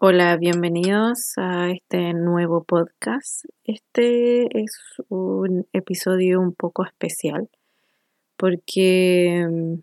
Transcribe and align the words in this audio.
Hola, 0.00 0.36
bienvenidos 0.36 1.32
a 1.38 1.70
este 1.70 2.14
nuevo 2.14 2.62
podcast. 2.62 3.44
Este 3.64 4.62
es 4.62 4.70
un 5.08 5.66
episodio 5.72 6.40
un 6.40 6.54
poco 6.54 6.84
especial 6.84 7.50
porque 8.36 9.44
mm, 9.50 9.74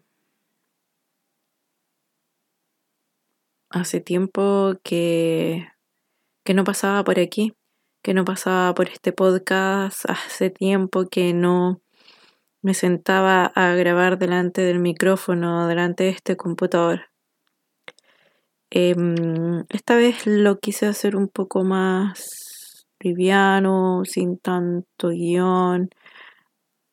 hace 3.69 3.99
tiempo 3.99 4.75
que, 4.83 5.67
que 6.45 6.53
no 6.53 6.63
pasaba 6.63 7.03
por 7.03 7.19
aquí, 7.19 7.53
que 8.01 8.13
no 8.13 8.23
pasaba 8.23 8.73
por 8.73 8.87
este 8.87 9.11
podcast, 9.11 10.05
hace 10.09 10.49
tiempo 10.49 11.09
que 11.09 11.33
no 11.33 11.81
me 12.61 12.73
sentaba 12.73 13.47
a 13.47 13.75
grabar 13.75 14.17
delante 14.17 14.61
del 14.61 14.79
micrófono, 14.79 15.67
delante 15.67 16.05
de 16.05 16.11
este 16.11 16.37
computador. 16.37 17.14
Em, 18.71 19.63
esta 19.69 19.95
vez 19.95 20.25
lo 20.27 20.59
quise 20.59 20.87
hacer 20.87 21.15
un 21.15 21.27
poco 21.27 21.63
más 21.63 22.87
liviano, 22.99 24.03
sin 24.05 24.37
tanto 24.37 25.09
guion, 25.09 25.89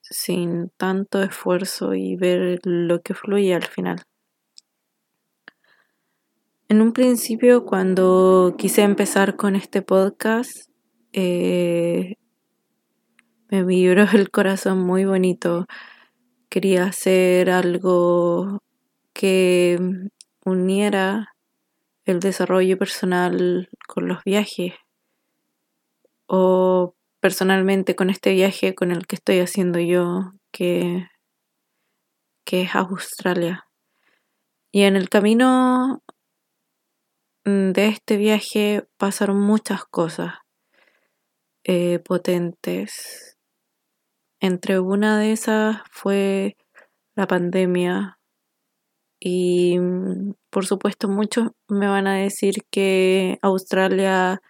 sin 0.02 0.70
tanto 0.76 1.22
esfuerzo 1.22 1.94
y 1.94 2.16
ver 2.16 2.60
lo 2.64 3.00
que 3.02 3.14
fluye 3.14 3.54
al 3.54 3.64
final. 3.64 4.02
En 6.68 6.80
un 6.80 6.92
principio, 6.92 7.64
cuando 7.64 8.54
quise 8.56 8.82
empezar 8.82 9.36
con 9.36 9.56
este 9.56 9.82
podcast, 9.82 10.70
eh, 11.12 12.16
me 13.50 13.64
vibró 13.64 14.04
el 14.12 14.30
corazón 14.30 14.78
muy 14.80 15.04
bonito. 15.04 15.66
Quería 16.48 16.84
hacer 16.84 17.50
algo 17.50 18.60
que 19.12 19.78
uniera 20.44 21.31
el 22.12 22.20
desarrollo 22.20 22.78
personal 22.78 23.68
con 23.88 24.06
los 24.06 24.22
viajes 24.24 24.74
o 26.26 26.94
personalmente 27.20 27.96
con 27.96 28.10
este 28.10 28.32
viaje 28.32 28.74
con 28.74 28.90
el 28.92 29.06
que 29.06 29.16
estoy 29.16 29.40
haciendo 29.40 29.78
yo 29.80 30.32
que, 30.52 31.08
que 32.44 32.62
es 32.62 32.74
Australia. 32.74 33.66
Y 34.70 34.82
en 34.82 34.96
el 34.96 35.08
camino 35.08 36.02
mm, 37.44 37.72
de 37.72 37.88
este 37.88 38.16
viaje 38.16 38.86
pasaron 38.96 39.40
muchas 39.40 39.84
cosas 39.84 40.34
eh, 41.64 41.98
potentes. 41.98 43.36
Entre 44.40 44.80
una 44.80 45.18
de 45.18 45.32
esas 45.32 45.82
fue 45.90 46.56
la 47.14 47.26
pandemia 47.26 48.18
y 49.24 49.78
mm, 49.78 50.34
por 50.50 50.66
supuesto, 50.66 51.08
muchos 51.08 51.50
me 51.68 51.86
van 51.86 52.08
a 52.08 52.16
decir 52.16 52.64
que 52.70 53.38
Australia 53.42 54.42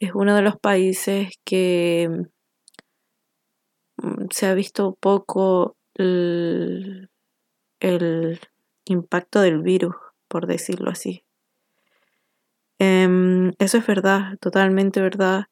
es 0.00 0.12
uno 0.14 0.34
de 0.34 0.42
los 0.42 0.58
países 0.58 1.38
que 1.44 2.26
mm, 3.98 4.24
se 4.30 4.46
ha 4.46 4.54
visto 4.54 4.96
poco 5.00 5.76
el, 5.94 7.10
impacto 8.86 9.40
del 9.40 9.62
virus, 9.62 9.94
por 10.28 10.46
decirlo 10.48 10.90
así. 10.90 11.24
Em, 12.80 13.52
eso 13.58 13.78
es 13.78 13.86
verdad, 13.86 14.36
totalmente 14.40 15.00
verdad, 15.00 15.44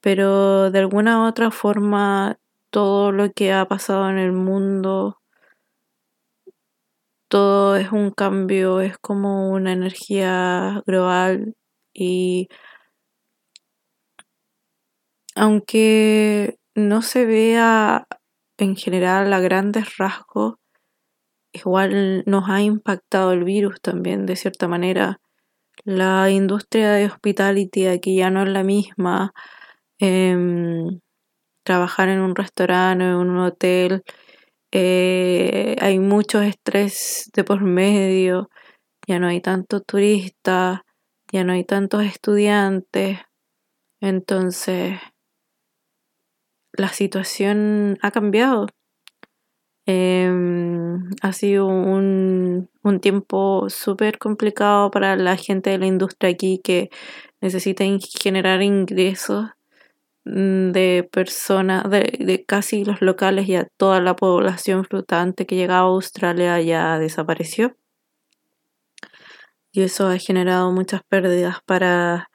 pero 0.00 0.70
de 0.70 0.78
alguna 0.78 1.24
u 1.24 1.26
otra 1.26 1.50
forma 1.50 2.38
todo 2.70 3.10
lo 3.10 3.32
que 3.32 3.52
ha 3.52 3.66
pasado 3.66 4.08
en 4.10 4.18
el 4.18 4.32
mundo 4.32 5.21
todo 7.32 7.76
es 7.76 7.90
un 7.92 8.10
cambio, 8.10 8.82
es 8.82 8.98
como 8.98 9.48
una 9.48 9.72
energía 9.72 10.82
global 10.86 11.54
y 11.94 12.48
aunque 15.34 16.58
no 16.74 17.00
se 17.00 17.24
vea 17.24 18.06
en 18.58 18.76
general 18.76 19.32
a 19.32 19.40
grandes 19.40 19.96
rasgos, 19.96 20.56
igual 21.54 22.22
nos 22.26 22.50
ha 22.50 22.60
impactado 22.60 23.32
el 23.32 23.44
virus 23.44 23.80
también 23.80 24.26
de 24.26 24.36
cierta 24.36 24.68
manera. 24.68 25.18
La 25.84 26.28
industria 26.30 26.92
de 26.92 27.06
hospitality 27.06 27.86
aquí 27.86 28.16
ya 28.16 28.28
no 28.30 28.42
es 28.42 28.50
la 28.50 28.62
misma. 28.62 29.32
Em, 29.98 31.00
trabajar 31.64 32.10
en 32.10 32.20
un 32.20 32.36
restaurante, 32.36 33.04
en 33.04 33.14
un 33.14 33.38
hotel, 33.38 34.02
eh, 34.72 35.76
hay 35.80 35.98
mucho 35.98 36.40
estrés 36.40 37.30
de 37.34 37.44
por 37.44 37.60
medio, 37.62 38.48
ya 39.06 39.18
no 39.18 39.28
hay 39.28 39.40
tantos 39.42 39.84
turistas, 39.86 40.80
ya 41.30 41.44
no 41.44 41.52
hay 41.52 41.64
tantos 41.64 42.04
estudiantes, 42.04 43.18
entonces 44.00 44.98
la 46.72 46.88
situación 46.88 47.98
ha 48.02 48.10
cambiado. 48.10 48.66
Em, 49.84 51.10
ha 51.22 51.32
sido 51.32 51.66
un, 51.66 52.70
un 52.82 53.00
tiempo 53.00 53.68
súper 53.68 54.18
complicado 54.18 54.90
para 54.90 55.16
la 55.16 55.36
gente 55.36 55.70
de 55.70 55.78
la 55.78 55.86
industria 55.86 56.30
aquí 56.30 56.60
que 56.62 56.88
necesita 57.40 57.84
generar 58.20 58.62
ingresos 58.62 59.50
de 60.24 61.08
personas, 61.12 61.88
de, 61.90 62.44
casi 62.46 62.84
los 62.84 63.00
locales 63.02 63.48
y 63.48 63.56
a 63.56 63.66
toda 63.76 64.00
la 64.00 64.16
población 64.16 64.84
flotante 64.84 65.46
que 65.46 65.56
llegaba 65.56 65.80
a 65.80 65.92
Australia 65.92 66.60
ya 66.60 66.98
desapareció. 66.98 67.76
Y 69.72 69.82
eso 69.82 70.06
ha 70.08 70.18
generado 70.18 70.70
muchas 70.70 71.02
pérdidas 71.08 71.58
para, 71.64 72.30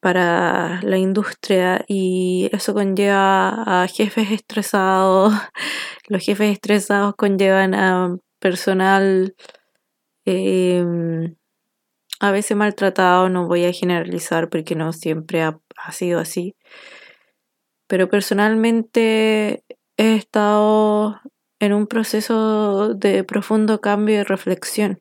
para 0.00 0.80
la 0.82 0.98
industria 0.98 1.84
y 1.88 2.48
eso 2.52 2.74
conlleva 2.74 3.82
a 3.82 3.88
jefes 3.88 4.30
estresados. 4.30 5.34
Los 6.08 6.24
jefes 6.24 6.52
estresados 6.52 7.14
conllevan 7.16 7.74
a 7.74 8.16
personal 8.38 9.34
em, 10.24 11.36
a 12.20 12.30
veces 12.30 12.56
maltratado, 12.56 13.28
no 13.28 13.46
voy 13.46 13.64
a 13.64 13.72
generalizar 13.72 14.48
porque 14.48 14.74
no 14.74 14.92
siempre 14.92 15.42
ha, 15.42 15.58
sido 15.92 16.20
así. 16.20 16.54
Pero 17.88 18.08
personalmente 18.08 19.64
he 19.96 20.14
estado 20.16 21.20
en 21.60 21.72
un 21.72 21.86
proceso 21.86 22.94
de 22.94 23.24
profundo 23.24 23.80
cambio 23.80 24.20
y 24.20 24.22
reflexión. 24.22 25.00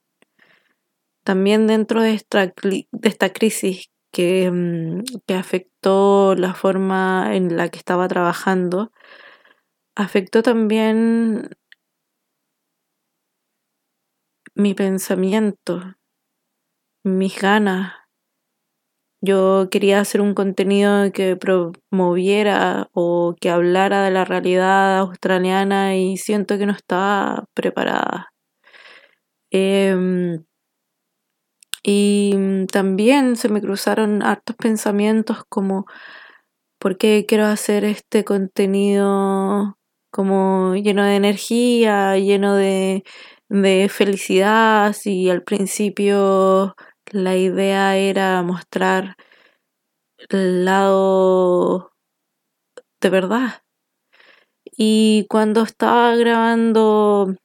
También 1.24 1.68
dentro 1.68 2.02
de 2.02 2.14
esta, 2.14 2.46
de 2.46 2.88
esta 3.02 3.34
crisis 3.34 3.90
que, 4.12 4.52
mm, 4.52 5.04
que 5.26 5.34
afectó 5.34 6.36
la 6.36 6.54
forma 6.54 7.36
en 7.36 7.58
la 7.58 7.70
que 7.70 7.80
estaba 7.80 8.08
trabajando, 8.08 8.92
afectó 9.96 10.44
también 10.44 11.50
mi 14.54 14.74
pensamiento, 14.74 15.96
mis 17.04 17.40
ganas. 17.40 17.95
Yo 19.26 19.70
quería 19.72 20.00
hacer 20.02 20.22
un 20.22 20.36
contenido 20.36 21.12
que 21.12 21.36
promoviera 21.36 22.90
o 22.94 23.36
que 23.42 23.50
hablara 23.50 24.04
de 24.04 24.12
la 24.12 24.24
realidad 24.26 25.00
australiana 25.00 25.98
y 25.98 26.18
siento 26.18 26.58
que 26.60 26.68
no 26.68 26.74
estaba 26.74 27.46
preparada. 27.56 28.30
Em, 29.52 30.44
y 31.84 32.66
también 32.72 33.36
se 33.36 33.50
me 33.50 33.62
cruzaron 33.62 34.22
hartos 34.24 34.56
pensamientos 34.58 35.44
como 35.50 35.86
¿por 36.80 36.98
qué 36.98 37.26
quiero 37.28 37.46
hacer 37.46 37.86
este 37.86 38.24
contenido 38.24 39.78
como 40.12 40.76
lleno 40.76 41.04
de 41.04 41.16
energía, 41.16 42.18
lleno 42.18 42.56
de, 42.56 43.04
de 43.50 43.90
felicidad? 43.90 44.94
Si 44.94 45.30
al 45.30 45.44
principio 45.44 46.76
la 47.12 47.36
idea 47.36 47.98
era 47.98 48.42
mostrar 48.42 49.16
el 50.30 50.66
lado 50.66 51.92
de 53.02 53.10
verdad. 53.10 53.64
Y 54.78 55.26
cuando 55.30 55.64
estaba 55.64 56.16
grabando 56.16 57.36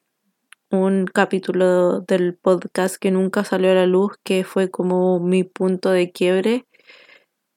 un 0.70 1.06
capítulo 1.06 2.00
del 2.00 2.36
podcast 2.36 2.96
que 2.96 3.10
nunca 3.10 3.44
salió 3.44 3.72
a 3.72 3.74
la 3.74 3.86
luz, 3.86 4.12
que 4.24 4.44
fue 4.44 4.70
como 4.70 5.20
mi 5.20 5.44
punto 5.44 5.90
de 5.90 6.12
quiebre, 6.12 6.66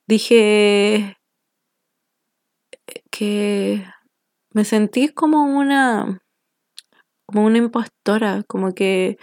dije 0.07 1.17
que 3.11 3.85
me 4.51 4.65
sentí 4.65 5.09
como 5.09 5.43
una 5.43 6.21
como 7.25 7.45
una 7.45 7.57
impostora, 7.57 8.43
como 8.47 8.73
que 8.73 9.17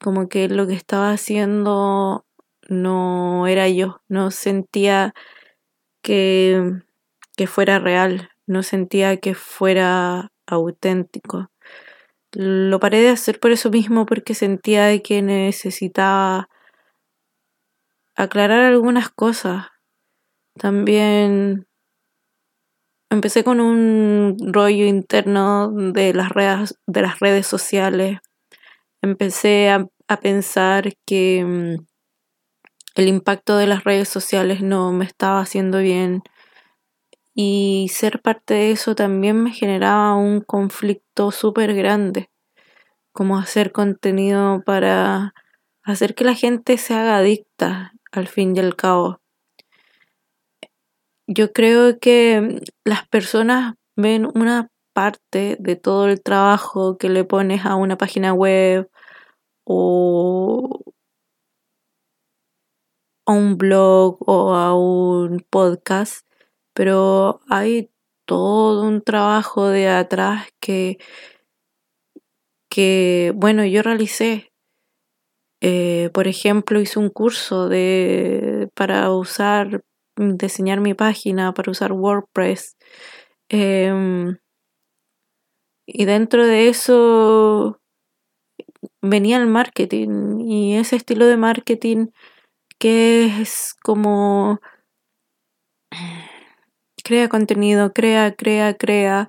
como 0.00 0.28
que 0.28 0.48
lo 0.48 0.66
que 0.66 0.74
estaba 0.74 1.10
haciendo 1.10 2.26
no 2.68 3.46
era 3.46 3.68
yo, 3.68 4.02
no 4.08 4.30
sentía 4.30 5.14
que, 6.02 6.82
que 7.36 7.46
fuera 7.46 7.78
real, 7.78 8.30
no 8.46 8.62
sentía 8.62 9.16
que 9.18 9.34
fuera 9.34 10.30
auténtico. 10.46 11.50
Lo 12.32 12.78
paré 12.80 13.00
de 13.00 13.10
hacer 13.10 13.40
por 13.40 13.52
eso 13.52 13.70
mismo, 13.70 14.06
porque 14.06 14.34
sentía 14.34 14.98
que 15.02 15.22
necesitaba 15.22 16.48
aclarar 18.16 18.60
algunas 18.64 19.08
cosas. 19.10 19.66
También 20.58 21.66
empecé 23.10 23.44
con 23.44 23.60
un 23.60 24.36
rollo 24.52 24.86
interno 24.86 25.70
de 25.70 26.12
las 26.12 26.30
redes, 26.30 26.78
de 26.86 27.02
las 27.02 27.20
redes 27.20 27.46
sociales. 27.46 28.18
Empecé 29.02 29.70
a, 29.70 29.88
pensar 30.20 30.94
que 31.06 31.44
mm, 31.44 31.86
el 32.94 33.08
impacto 33.08 33.56
de 33.56 33.66
las 33.66 33.84
redes 33.84 34.08
sociales 34.08 34.62
no 34.62 34.92
me 34.92 35.04
estaba 35.04 35.40
haciendo 35.40 35.78
bien 35.78 36.22
y 37.34 37.88
ser 37.92 38.20
parte 38.20 38.54
de 38.54 38.70
eso 38.72 38.96
también 38.96 39.40
me 39.40 39.52
generaba 39.52 40.16
un 40.16 40.40
conflicto 40.40 41.30
súper 41.30 41.74
grande, 41.74 42.30
como 43.12 43.38
hacer 43.38 43.70
contenido 43.70 44.62
para 44.64 45.34
hacer 45.84 46.16
que 46.16 46.24
la 46.24 46.34
gente 46.34 46.76
se 46.78 46.94
haga 46.94 47.18
adicta 47.18 47.92
al 48.10 48.26
fin 48.26 48.56
y 48.56 48.58
al 48.58 48.74
cabo. 48.74 49.20
Yo 51.28 51.52
creo 51.52 52.00
que 52.00 52.62
las 52.84 53.06
personas 53.06 53.74
ven 53.94 54.26
una 54.34 54.70
parte 54.98 55.56
de 55.60 55.76
todo 55.76 56.08
el 56.08 56.20
trabajo 56.20 56.98
que 56.98 57.08
le 57.08 57.22
pones 57.22 57.64
a 57.64 57.76
una 57.76 57.96
página 57.96 58.32
web 58.34 58.90
o 59.64 60.80
a 63.24 63.32
un 63.32 63.56
blog 63.56 64.18
o 64.26 64.54
a 64.54 64.74
un 64.74 65.46
podcast, 65.48 66.26
pero 66.74 67.38
hay 67.48 67.92
todo 68.26 68.82
un 68.88 69.00
trabajo 69.00 69.68
de 69.68 69.86
atrás 69.88 70.48
que, 70.58 70.98
que 72.68 73.32
bueno, 73.36 73.64
yo 73.64 73.82
realicé. 73.82 74.52
Eh, 75.60 76.10
por 76.12 76.26
ejemplo, 76.26 76.80
hice 76.80 76.98
un 76.98 77.10
curso 77.10 77.68
de, 77.68 78.68
para 78.74 79.12
usar 79.12 79.84
diseñar 80.16 80.80
mi 80.80 80.94
página, 80.94 81.54
para 81.54 81.70
usar 81.70 81.92
WordPress. 81.92 82.76
Em, 83.48 84.38
y 85.90 86.04
dentro 86.04 86.46
de 86.46 86.68
eso 86.68 87.80
venía 89.00 89.38
el 89.38 89.46
marketing 89.46 90.40
y 90.46 90.74
ese 90.76 90.96
estilo 90.96 91.26
de 91.26 91.38
marketing 91.38 92.08
que 92.78 93.26
es 93.42 93.74
como 93.82 94.60
crea 97.04 97.28
contenido, 97.28 97.92
crea, 97.92 98.34
crea, 98.34 98.74
crea, 98.74 99.26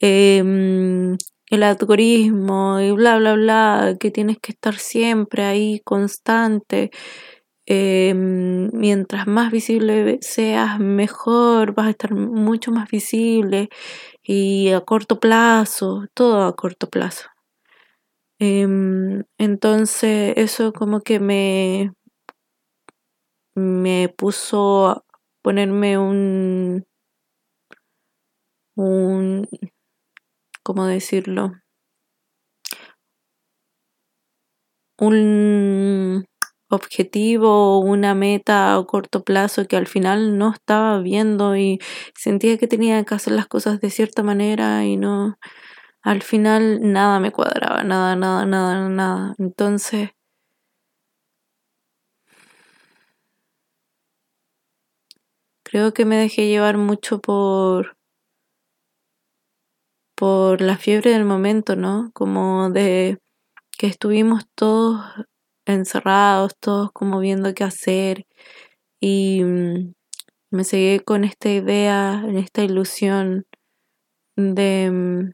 em, 0.00 1.16
el 1.50 1.62
algoritmo 1.62 2.80
y 2.80 2.90
bla, 2.92 3.18
bla, 3.18 3.34
bla, 3.34 3.96
que 4.00 4.10
tienes 4.10 4.38
que 4.40 4.52
estar 4.52 4.74
siempre 4.76 5.44
ahí 5.44 5.80
constante. 5.84 6.90
Em, 7.66 8.68
mientras 8.72 9.26
más 9.28 9.52
visible 9.52 10.18
seas, 10.22 10.80
mejor, 10.80 11.74
vas 11.74 11.86
a 11.88 11.90
estar 11.90 12.14
mucho 12.14 12.72
más 12.72 12.90
visible 12.90 13.68
y 14.32 14.70
a 14.70 14.80
corto 14.82 15.18
plazo, 15.18 16.06
todo 16.14 16.44
a 16.44 16.54
corto 16.54 16.88
plazo. 16.88 17.26
Em, 18.38 19.24
entonces 19.38 20.34
eso 20.36 20.72
como 20.72 21.00
que 21.00 21.18
me, 21.18 21.92
me 23.56 24.08
puso 24.08 24.86
a 24.88 25.04
ponerme 25.42 25.98
un, 25.98 26.86
un, 28.76 29.48
¿cómo 30.62 30.86
decirlo? 30.86 31.52
Un 34.98 36.24
objetivo 36.70 37.76
o 37.76 37.80
una 37.80 38.14
meta 38.14 38.76
a 38.76 38.84
corto 38.86 39.22
plazo 39.24 39.66
que 39.66 39.76
al 39.76 39.86
final 39.86 40.38
no 40.38 40.52
estaba 40.52 41.00
viendo 41.00 41.56
y 41.56 41.78
sentía 42.14 42.58
que 42.58 42.68
tenía 42.68 43.04
que 43.04 43.14
hacer 43.14 43.34
las 43.34 43.46
cosas 43.48 43.80
de 43.80 43.90
cierta 43.90 44.22
manera 44.22 44.84
y 44.84 44.96
no, 44.96 45.38
al 46.02 46.22
final 46.22 46.92
nada 46.92 47.20
me 47.20 47.32
cuadraba, 47.32 47.84
nada, 47.84 48.16
nada, 48.16 48.46
nada, 48.46 48.88
nada. 48.88 49.34
Entonces, 49.38 50.10
creo 55.64 55.94
que 55.94 56.04
me 56.04 56.16
dejé 56.18 56.48
llevar 56.48 56.76
mucho 56.76 57.18
por 57.20 57.96
por 60.14 60.60
la 60.60 60.76
fiebre 60.76 61.12
del 61.12 61.24
momento, 61.24 61.76
¿no? 61.76 62.10
Como 62.12 62.68
de 62.68 63.18
que 63.78 63.86
estuvimos 63.86 64.44
todos 64.54 65.00
encerrados, 65.66 66.54
todos 66.60 66.90
como 66.92 67.20
viendo 67.20 67.54
qué 67.54 67.64
hacer. 67.64 68.26
Y 69.00 69.44
mm, 69.44 69.94
me 70.52 70.64
seguí 70.64 71.00
con 71.00 71.24
esta 71.24 71.50
idea, 71.50 72.24
en 72.26 72.38
esta 72.38 72.64
ilusión 72.64 73.46
de, 74.36 74.90
mm, 74.90 75.30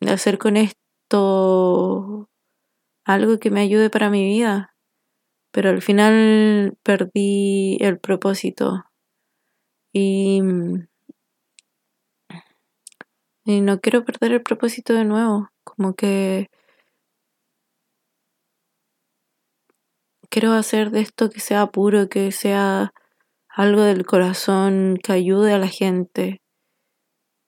de 0.00 0.10
hacer 0.10 0.38
con 0.38 0.56
esto 0.56 2.28
algo 3.04 3.38
que 3.38 3.50
me 3.50 3.60
ayude 3.62 3.90
para 3.90 4.10
mi 4.10 4.24
vida, 4.26 4.74
pero 5.52 5.70
al 5.70 5.82
final 5.82 6.76
perdí 6.84 7.78
el 7.80 7.98
propósito. 8.00 8.84
Y, 9.92 10.40
mm, 10.42 10.86
y 13.44 13.60
no 13.60 13.80
quiero 13.80 14.04
perder 14.04 14.32
el 14.32 14.42
propósito 14.42 14.92
de 14.94 15.04
nuevo, 15.04 15.50
como 15.64 15.94
que 15.94 16.48
quiero 20.36 20.52
hacer 20.52 20.90
de 20.90 21.00
esto 21.00 21.30
que 21.30 21.40
sea 21.40 21.68
puro, 21.68 22.10
que 22.10 22.30
sea 22.30 22.92
algo 23.48 23.80
del 23.80 24.04
corazón, 24.04 24.98
que 25.02 25.12
ayude 25.12 25.54
a 25.54 25.58
la 25.58 25.66
gente, 25.66 26.42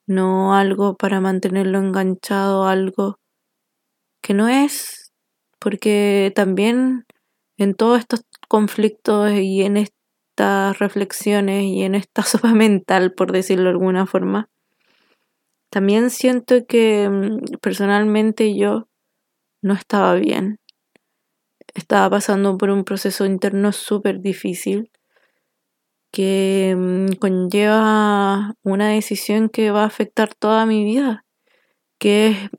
no 0.06 0.54
algo 0.54 0.96
para 0.96 1.20
mantenerlo 1.20 1.80
enganchado, 1.80 2.66
algo 2.66 3.18
que 4.22 4.32
no 4.32 4.48
es, 4.48 5.12
porque 5.58 6.32
también 6.34 7.04
en 7.58 7.74
todos 7.74 7.98
estos 7.98 8.22
conflictos 8.48 9.32
y 9.32 9.64
en 9.64 9.76
estas 9.76 10.78
reflexiones 10.78 11.64
y 11.64 11.82
en 11.82 11.94
esta 11.94 12.22
sopa 12.22 12.54
mental, 12.54 13.12
por 13.12 13.32
decirlo 13.32 13.64
de 13.64 13.70
alguna 13.72 14.06
forma, 14.06 14.48
también 15.68 16.08
siento 16.08 16.64
que 16.66 17.06
mm, 17.06 17.58
personalmente 17.60 18.56
yo 18.56 18.88
no 19.60 19.74
estaba 19.74 20.14
bien 20.14 20.58
estaba 21.74 22.10
pasando 22.10 22.58
por 22.58 22.70
un 22.70 22.84
proceso 22.84 23.26
interno 23.26 23.72
súper 23.72 24.20
difícil 24.20 24.90
que 26.12 26.74
mm, 26.76 27.16
conlleva 27.18 28.54
una 28.62 28.88
decisión 28.88 29.48
que 29.48 29.70
va 29.70 29.82
a 29.82 29.86
afectar 29.86 30.34
toda 30.34 30.66
mi 30.66 30.84
vida, 30.84 31.24
que 31.98 32.28
es 32.28 32.50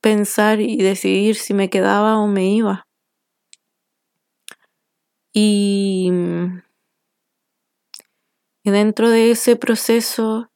pensar 0.00 0.60
y 0.60 0.76
decidir 0.76 1.34
si 1.34 1.54
me 1.54 1.70
quedaba 1.70 2.18
o 2.18 2.26
me 2.28 2.46
iba. 2.46 2.86
Y, 5.32 6.08
mm, 6.12 6.62
y 8.62 8.70
dentro 8.70 9.10
de 9.10 9.30
ese 9.30 9.56
proceso 9.56 10.50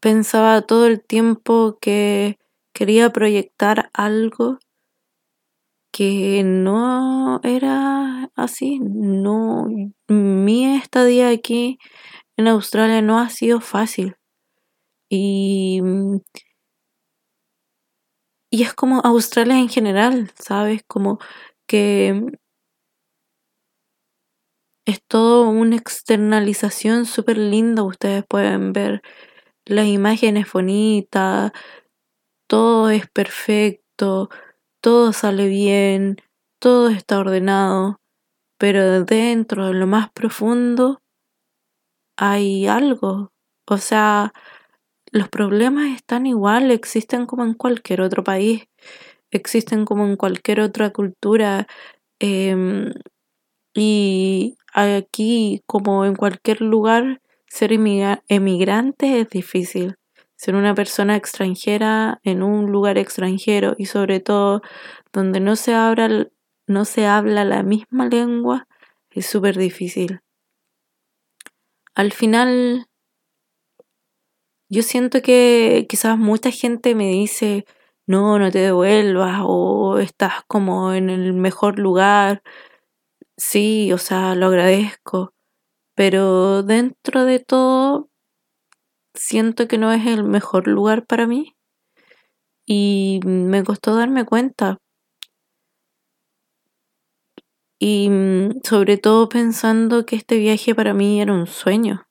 pensaba 0.00 0.62
todo 0.62 0.86
el 0.86 1.02
tiempo 1.02 1.78
que 1.80 2.38
quería 2.72 3.10
proyectar 3.10 3.90
algo 3.92 4.58
que 5.96 6.42
no 6.44 7.40
era 7.42 8.30
así, 8.36 8.80
no, 8.82 9.66
mi 10.08 10.76
estadía 10.76 11.30
aquí 11.30 11.78
en 12.36 12.48
Australia 12.48 13.02
no 13.02 13.18
ha 13.20 13.30
sido 13.30 13.60
fácil. 13.62 14.16
Y, 15.10 15.80
y 18.50 18.62
es 18.62 18.74
como 18.74 19.00
Australia 19.00 19.58
en 19.58 19.68
general, 19.68 20.32
¿sabes? 20.38 20.82
Como 20.86 21.18
que 21.66 22.22
es 24.86 25.00
todo 25.08 25.48
una 25.48 25.76
externalización 25.76 27.06
súper 27.06 27.38
linda. 27.38 27.82
Ustedes 27.82 28.24
pueden 28.28 28.72
ver 28.72 29.02
las 29.66 29.86
imágenes 29.86 30.52
bonitas, 30.52 31.52
todo 32.48 32.90
es 32.90 33.08
perfecto, 33.10 34.30
todo 34.86 35.12
sale 35.12 35.48
bien, 35.48 36.14
todo 36.60 36.90
está 36.90 37.18
ordenado, 37.18 37.98
pero 38.56 39.02
dentro 39.04 39.66
de 39.66 39.74
lo 39.74 39.88
más 39.88 40.12
profundo 40.12 41.00
hay 42.16 42.68
algo. 42.68 43.32
O 43.68 43.78
sea, 43.78 44.32
los 45.10 45.28
problemas 45.28 45.96
están 45.96 46.24
igual, 46.26 46.70
existen 46.70 47.26
como 47.26 47.42
en 47.44 47.54
cualquier 47.54 48.00
otro 48.00 48.22
país, 48.22 48.68
existen 49.32 49.86
como 49.86 50.06
en 50.06 50.14
cualquier 50.14 50.60
otra 50.60 50.90
cultura. 50.90 51.66
Em, 52.20 52.92
y 53.74 54.56
aquí, 54.72 55.62
como 55.66 56.04
en 56.04 56.14
cualquier 56.14 56.60
lugar, 56.60 57.20
ser 57.48 57.72
emigrante 57.72 59.20
es 59.20 59.30
difícil 59.30 59.96
ser 60.36 60.54
una 60.54 60.74
persona 60.74 61.16
extranjera 61.16 62.20
en 62.22 62.42
un 62.42 62.70
lugar 62.70 62.98
extranjero 62.98 63.74
y 63.78 63.86
sobre 63.86 64.20
todo 64.20 64.62
donde 65.12 65.40
no 65.40 65.56
se 65.56 65.74
abra 65.74 66.08
no 66.68 66.84
se 66.84 67.06
habla 67.06 67.44
la 67.44 67.62
misma 67.62 68.06
lengua 68.06 68.66
es 69.16 69.26
súper 69.26 69.56
difícil. 69.56 70.20
Al 71.94 72.12
final, 72.12 72.86
yo 74.68 74.82
siento 74.82 75.22
que 75.22 75.86
quizás 75.88 76.18
mucha 76.18 76.50
gente 76.50 76.94
me 76.94 77.08
dice, 77.08 77.64
no, 78.06 78.38
no 78.38 78.50
te 78.50 78.58
devuelvas 78.58 79.40
o 79.42 79.98
estás 79.98 80.42
como 80.46 80.92
en 80.92 81.08
el 81.08 81.32
mejor 81.32 81.78
lugar. 81.78 82.42
Sí, 83.38 83.92
o 83.92 83.98
sea, 83.98 84.34
lo 84.34 84.46
agradezco, 84.46 85.32
pero 85.94 86.62
dentro 86.62 87.24
de 87.24 87.40
todo 87.40 88.10
siento 89.16 89.68
que 89.68 89.78
no 89.78 89.92
es 89.92 90.06
el 90.06 90.24
mejor 90.24 90.68
lugar 90.68 91.06
para 91.06 91.26
mí 91.26 91.56
y 92.66 93.20
me 93.24 93.62
costó 93.64 93.94
darme 93.94 94.24
cuenta. 94.24 94.78
Y 97.78 98.08
mm, 98.10 98.60
sobre 98.64 98.96
todo 98.98 99.28
pensando 99.28 100.06
que 100.06 100.16
este 100.16 100.38
viaje 100.38 100.74
para 100.74 100.94
mí 100.94 101.20
era 101.20 101.32
un 101.32 101.46
sueño. 101.46 102.06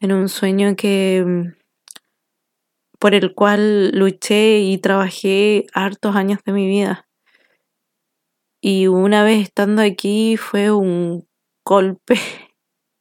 Era 0.00 0.14
un 0.14 0.28
sueño 0.28 0.76
que 0.76 1.24
mm, 1.26 1.56
por 2.98 3.14
el 3.14 3.34
cual 3.34 3.90
luché 3.90 4.58
y 4.60 4.78
trabajé 4.78 5.66
hartos 5.72 6.16
años 6.16 6.40
de 6.44 6.52
mi 6.52 6.66
vida. 6.66 7.08
Y 8.60 8.88
una 8.88 9.22
vez 9.22 9.42
estando 9.42 9.82
aquí 9.82 10.36
fue 10.36 10.70
un 10.70 11.28
golpe 11.64 12.18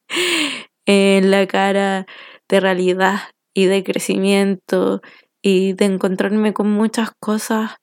en 0.85 1.31
la 1.31 1.47
cara 1.47 2.05
de 2.49 2.59
realidad 2.59 3.19
y 3.53 3.65
de 3.65 3.83
crecimiento 3.83 5.01
y 5.41 5.73
de 5.73 5.85
encontrarme 5.85 6.53
con 6.53 6.69
muchas 6.69 7.11
cosas 7.19 7.77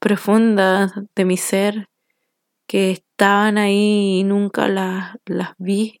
profundas 0.00 0.92
de 1.16 1.24
mi 1.24 1.36
ser 1.36 1.86
que 2.68 2.90
estaban 2.92 3.58
ahí 3.58 4.20
y 4.20 4.24
nunca 4.24 4.68
las, 4.68 5.16
las 5.26 5.54
vi 5.58 6.00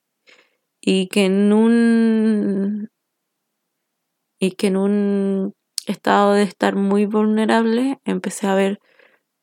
y 0.80 1.08
que 1.08 1.26
en 1.26 1.52
un 1.52 2.88
y 4.40 4.52
que 4.52 4.68
en 4.68 4.76
un 4.76 5.54
estado 5.86 6.34
de 6.34 6.42
estar 6.42 6.76
muy 6.76 7.06
vulnerable 7.06 7.98
empecé 8.04 8.46
a 8.46 8.54
ver 8.54 8.78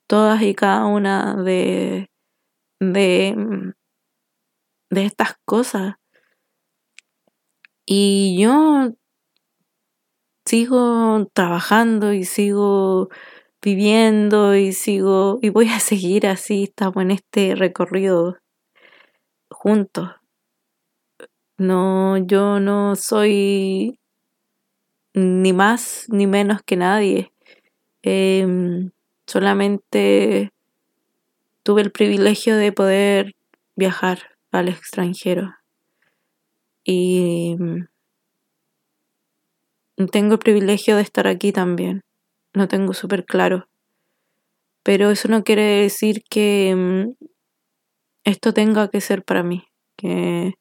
todas 0.07 0.41
y 0.41 0.55
cada 0.55 0.85
una 0.85 1.35
de 1.35 2.09
de, 2.79 3.73
de 4.89 5.05
estas 5.05 5.35
cosas 5.45 5.95
y 7.85 8.37
yo 8.39 8.93
sigo 10.45 11.27
trabajando 11.33 12.13
y 12.13 12.23
sigo 12.25 13.09
viviendo 13.61 14.55
y 14.55 14.73
sigo 14.73 15.39
y 15.41 15.49
voy 15.49 15.69
a 15.69 15.79
seguir 15.79 16.27
así, 16.27 16.63
estamos 16.63 16.97
en 17.03 17.11
este 17.11 17.55
recorrido 17.55 18.37
juntos. 19.49 20.09
No, 21.57 22.17
yo 22.17 22.59
no 22.59 22.95
soy 22.95 23.97
ni 25.13 25.53
más 25.53 26.07
ni 26.09 26.27
menos 26.27 26.61
que 26.63 26.75
nadie. 26.75 27.31
Em, 28.03 28.91
solamente 29.25 30.51
tuve 31.63 31.81
el 31.81 31.91
privilegio 31.91 32.57
de 32.57 32.71
poder 32.71 33.35
viajar 33.75 34.19
al 34.51 34.67
extranjero. 34.67 35.55
Y 36.85 37.57
tengo 40.11 40.33
el 40.33 40.39
privilegio 40.39 40.95
de 40.95 41.01
estar 41.01 41.27
aquí 41.27 41.51
también 41.51 42.05
lo 42.55 42.67
tengo 42.67 42.93
súper 42.93 43.25
claro. 43.25 43.67
Pero 44.83 45.11
eso 45.11 45.27
no 45.27 45.43
quiere 45.43 45.63
decir 45.81 46.23
que 46.29 46.73
mm, 46.75 47.25
esto 48.23 48.53
tenga 48.53 48.89
que 48.89 49.01
ser 49.01 49.23
para 49.23 49.43
mí, 49.43 49.67
que 49.97 50.53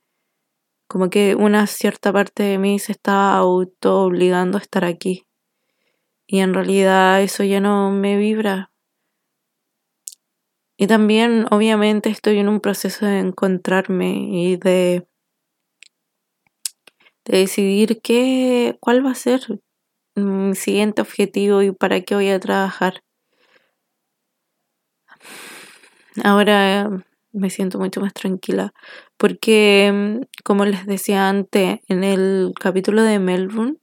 como 0.89 1.09
que 1.11 1.35
una 1.35 1.67
cierta 1.67 2.13
parte 2.13 2.43
de 2.43 2.59
mí 2.59 2.79
se 2.79 2.93
está 2.93 3.35
auto 3.37 4.03
obligando 4.03 4.59
a 4.59 4.61
estar 4.61 4.85
aquí. 4.85 5.27
Y 6.27 6.41
en 6.41 6.55
realidad 6.55 7.23
eso 7.23 7.45
ya 7.45 7.61
no 7.61 7.91
me 7.91 8.17
vibra. 8.17 8.71
Y 10.77 10.87
también 10.89 11.47
obviamente 11.51 12.09
estoy 12.09 12.39
en 12.39 12.49
un 12.49 12.61
proceso 12.61 13.07
de 13.07 13.21
encontrarme 13.21 14.27
y 14.31 14.57
de, 14.57 15.07
de 17.25 17.39
decidir 17.39 18.01
qué, 18.03 18.77
cuál 18.81 19.05
va 19.05 19.13
a 19.13 19.15
ser 19.15 19.61
mi 20.17 20.55
siguiente 20.55 21.03
objetivo 21.03 21.63
y 21.63 21.73
para 21.73 22.01
qué 22.03 22.15
voy 22.15 22.31
a 22.31 22.41
trabajar. 22.41 23.03
Ahora 26.23 26.91
me 27.33 27.51
siento 27.51 27.79
mucho 27.79 28.01
más 28.01 28.15
tranquila 28.15 28.73
porque, 29.17 30.21
como 30.45 30.65
les 30.65 30.87
decía 30.87 31.29
antes, 31.29 31.81
en 31.89 32.05
el 32.05 32.53
capítulo 32.61 33.03
de 33.03 33.19
Melbourne, 33.19 33.79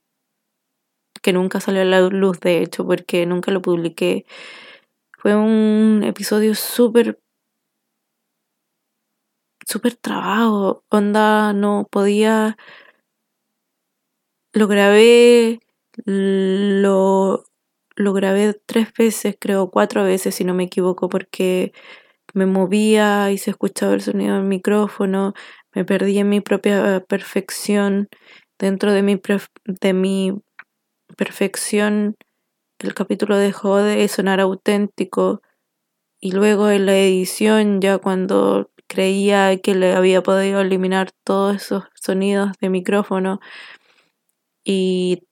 que 1.22 1.34
nunca 1.34 1.60
salió 1.60 1.82
a 1.82 1.86
la 1.86 2.02
luz 2.02 2.40
de 2.40 2.62
hecho 2.62 2.86
porque 2.86 3.26
nunca 3.26 3.52
lo 3.52 3.62
publiqué, 3.62 4.26
fue 5.18 5.36
un 5.36 6.04
episodio 6.04 6.56
súper 6.56 7.20
súper 9.68 9.96
trabajo, 9.96 10.84
onda 10.90 11.54
no 11.54 11.88
podía 11.92 12.58
lo 14.54 14.68
grabé 14.68 15.60
lo, 16.06 17.44
lo 17.96 18.14
grabé 18.14 18.54
tres 18.66 18.94
veces, 18.98 19.36
creo 19.40 19.70
cuatro 19.70 20.04
veces 20.04 20.36
si 20.36 20.44
no 20.44 20.54
me 20.54 20.64
equivoco, 20.64 21.10
porque 21.10 21.74
me 22.34 22.46
movía 22.46 23.32
y 23.32 23.38
se 23.38 23.52
escuchaba 23.52 23.94
el 23.94 24.02
sonido 24.02 24.36
del 24.36 24.46
micrófono, 24.46 25.34
me 25.74 25.86
perdí 25.86 26.20
en 26.20 26.30
mi 26.30 26.42
propia 26.42 27.02
perfección, 27.08 28.10
dentro 28.60 28.94
de 28.94 29.04
mi, 29.04 29.22
de 29.66 29.94
mi 29.94 30.42
perfección 31.18 32.16
el 32.80 32.94
capítulo 32.94 33.38
dejó 33.38 33.78
de 33.78 34.08
sonar 34.08 34.40
auténtico 34.40 35.42
y 36.20 36.32
luego 36.32 36.70
en 36.70 36.86
la 36.86 36.98
edición 36.98 37.82
ya 37.82 38.00
cuando 38.00 38.72
creía 38.88 39.58
que 39.58 39.76
le 39.76 39.94
había 39.94 40.24
podido 40.24 40.62
eliminar 40.62 41.12
todos 41.24 41.58
esos 41.58 41.84
sonidos 41.94 42.52
de 42.60 42.70
micrófono 42.70 43.40
y 44.64 45.24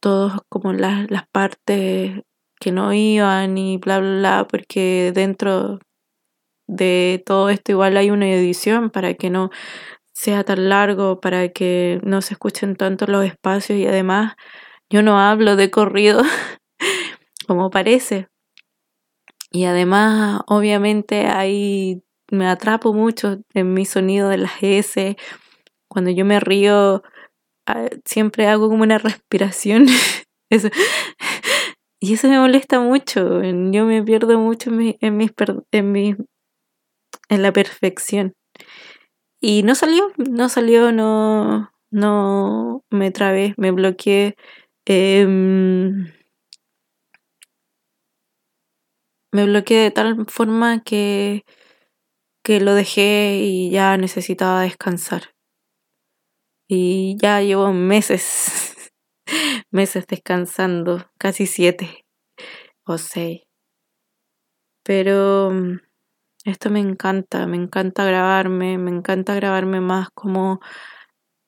todos 0.00 0.40
como 0.48 0.72
las, 0.72 1.10
las 1.10 1.28
partes 1.28 2.22
que 2.60 2.72
no 2.72 2.92
iban 2.92 3.58
y 3.58 3.78
bla, 3.78 3.98
bla, 3.98 4.18
bla, 4.18 4.46
porque 4.48 5.12
dentro 5.14 5.78
de 6.68 7.22
todo 7.24 7.50
esto 7.50 7.72
igual 7.72 7.96
hay 7.96 8.10
una 8.10 8.28
edición 8.28 8.90
para 8.90 9.14
que 9.14 9.30
no 9.30 9.50
sea 10.12 10.44
tan 10.44 10.68
largo, 10.68 11.20
para 11.20 11.50
que 11.50 12.00
no 12.02 12.22
se 12.22 12.34
escuchen 12.34 12.76
tanto 12.76 13.06
los 13.06 13.24
espacios 13.24 13.78
y 13.78 13.86
además 13.86 14.34
yo 14.90 15.02
no 15.02 15.18
hablo 15.20 15.56
de 15.56 15.70
corrido 15.70 16.22
como 17.46 17.70
parece. 17.70 18.28
Y 19.50 19.64
además, 19.64 20.42
obviamente, 20.48 21.26
ahí 21.26 22.02
me 22.30 22.46
atrapo 22.48 22.92
mucho 22.92 23.38
en 23.54 23.74
mi 23.74 23.84
sonido 23.84 24.28
de 24.28 24.38
las 24.38 24.62
S. 24.62 25.16
Cuando 25.88 26.10
yo 26.10 26.24
me 26.24 26.40
río, 26.40 27.02
siempre 28.04 28.46
hago 28.46 28.68
como 28.68 28.82
una 28.82 28.98
respiración. 28.98 29.86
Y 31.98 32.14
eso 32.14 32.28
me 32.28 32.38
molesta 32.38 32.78
mucho. 32.78 33.42
Yo 33.42 33.84
me 33.86 34.02
pierdo 34.02 34.38
mucho 34.38 34.70
en, 34.70 34.76
mi, 34.76 34.98
en, 35.00 35.16
mis, 35.16 35.32
en, 35.72 36.26
en 37.28 37.42
la 37.42 37.52
perfección. 37.52 38.34
Y 39.40 39.62
no 39.62 39.74
salió, 39.74 40.12
no 40.16 40.48
salió, 40.48 40.92
no, 40.92 41.70
no 41.90 42.84
me 42.90 43.10
trabé, 43.10 43.54
me 43.56 43.70
bloqueé. 43.70 44.36
Em, 44.86 46.12
me 49.32 49.44
bloqueé 49.46 49.82
de 49.82 49.90
tal 49.90 50.26
forma 50.28 50.82
que, 50.82 51.44
que 52.42 52.60
lo 52.60 52.74
dejé 52.74 53.38
y 53.42 53.70
ya 53.70 53.96
necesitaba 53.96 54.62
descansar. 54.62 55.35
Y 56.68 57.16
ya 57.20 57.40
llevo 57.42 57.72
meses, 57.72 58.90
meses 59.70 60.06
descansando, 60.06 61.10
casi 61.18 61.46
siete 61.46 62.04
o 62.84 62.98
seis. 62.98 63.42
Pero 64.84 65.50
mm, 65.50 65.78
esto 66.44 66.70
me 66.70 66.80
encanta, 66.80 67.46
me 67.46 67.56
encanta 67.56 68.04
grabarme, 68.04 68.78
me 68.78 68.90
encanta 68.90 69.34
grabarme 69.34 69.80
más 69.80 70.08
como 70.14 70.60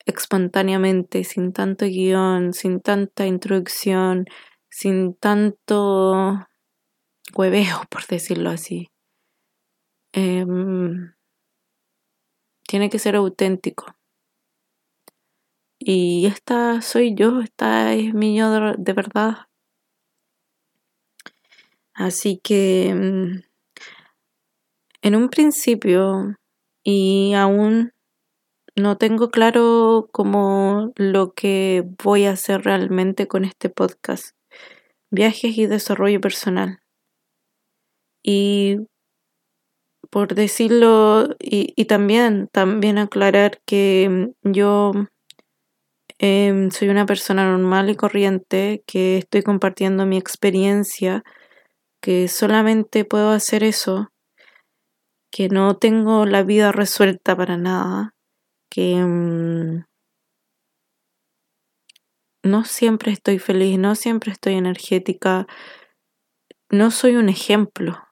espontáneamente, 0.05 1.23
sin 1.23 1.53
tanto 1.53 1.85
guion, 1.85 2.53
sin 2.53 2.81
tanta 2.81 3.25
introducción, 3.25 4.25
sin 4.69 5.15
tanto 5.15 6.47
hueveo, 7.35 7.83
por 7.89 8.05
decirlo 8.07 8.49
así. 8.49 8.89
Em, 10.13 11.13
tiene 12.67 12.89
que 12.89 12.99
ser 12.99 13.15
auténtico. 13.15 13.98
Y 15.79 16.25
esta 16.25 16.81
soy 16.81 17.15
yo, 17.15 17.39
esta 17.39 17.93
es 17.93 18.13
mi 18.13 18.37
yo 18.37 18.51
de, 18.51 18.93
verdad. 18.93 19.47
Así 21.93 22.39
que 22.43 22.93
mm, 22.93 23.41
en 25.01 25.15
un 25.15 25.29
principio 25.29 26.35
y 26.83 27.33
aún 27.33 27.91
no 28.75 28.97
tengo 28.97 29.29
claro 29.29 30.09
cómo 30.11 30.91
lo 30.95 31.33
que 31.33 31.85
voy 32.03 32.25
a 32.25 32.31
hacer 32.31 32.63
realmente 32.63 33.27
con 33.27 33.45
este 33.45 33.69
podcast. 33.69 34.35
Viajes 35.11 35.57
y 35.57 35.65
desarrollo 35.65 36.19
personal. 36.21 36.79
Y 38.21 38.77
por 40.09 40.35
decirlo, 40.35 41.35
y, 41.39 41.85
también, 41.85 42.47
también 42.51 42.97
aclarar 42.97 43.61
que 43.65 44.31
yo 44.43 44.91
em, 46.19 46.69
soy 46.71 46.89
una 46.89 47.05
persona 47.05 47.49
normal 47.49 47.89
y 47.89 47.95
corriente, 47.95 48.83
que 48.85 49.17
estoy 49.17 49.41
compartiendo 49.41 50.05
mi 50.05 50.17
experiencia, 50.17 51.23
que 52.01 52.27
solamente 52.27 53.05
puedo 53.05 53.31
hacer 53.31 53.63
eso, 53.63 54.11
que 55.31 55.49
no 55.49 55.77
tengo 55.77 56.25
la 56.25 56.43
vida 56.43 56.71
resuelta 56.71 57.35
para 57.35 57.57
nada, 57.57 58.13
que 58.69 58.95
mm, 58.95 59.85
no 62.43 62.65
siempre 62.65 63.11
estoy 63.13 63.39
feliz, 63.39 63.79
no 63.79 63.95
siempre 63.95 64.31
estoy 64.31 64.55
energética, 64.55 65.47
no 66.69 66.91
soy 66.91 67.15
un 67.15 67.29
ejemplo 67.29 68.08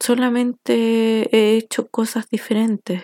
solamente 0.00 1.36
he 1.36 1.56
hecho 1.56 1.88
cosas 1.88 2.28
diferentes 2.30 3.02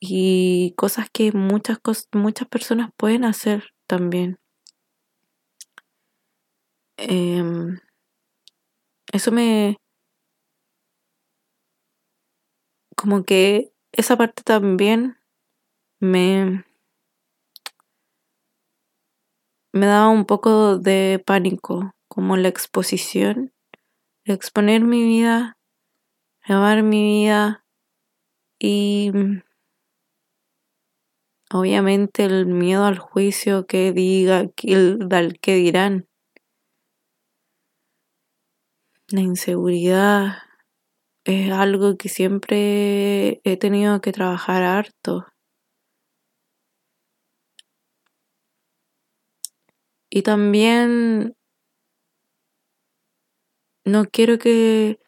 y 0.00 0.74
cosas 0.76 1.08
que 1.10 1.32
muchas, 1.32 1.78
muchas 2.12 2.48
personas 2.48 2.90
pueden 2.96 3.24
hacer 3.24 3.70
también. 3.86 4.38
Em, 6.96 7.78
eso 9.12 9.30
me... 9.32 9.76
como 12.96 13.24
que 13.24 13.72
esa 13.92 14.16
parte 14.16 14.42
también 14.42 15.16
me... 16.00 16.64
me 19.72 19.86
daba 19.86 20.08
un 20.08 20.24
poco 20.24 20.78
de 20.78 21.22
pánico, 21.24 21.92
como 22.08 22.36
la 22.36 22.48
exposición 22.48 23.52
exponer 24.34 24.82
mi 24.82 25.02
vida, 25.02 25.56
grabar 26.46 26.82
mi 26.82 27.02
vida 27.02 27.64
y 28.58 29.12
obviamente 31.50 32.24
el 32.24 32.46
miedo 32.46 32.84
al 32.84 32.98
juicio 32.98 33.66
que 33.66 33.92
diga, 33.92 34.48
que, 34.48 34.98
que 35.40 35.54
dirán. 35.54 36.08
La 39.08 39.20
inseguridad 39.20 40.38
es 41.24 41.50
algo 41.50 41.96
que 41.96 42.08
siempre 42.08 43.40
he 43.44 43.56
tenido 43.58 44.00
que 44.00 44.12
trabajar 44.12 44.62
harto. 44.62 45.26
Y 50.10 50.22
también 50.22 51.37
no 53.88 54.06
quiero 54.06 54.38
que, 54.38 54.98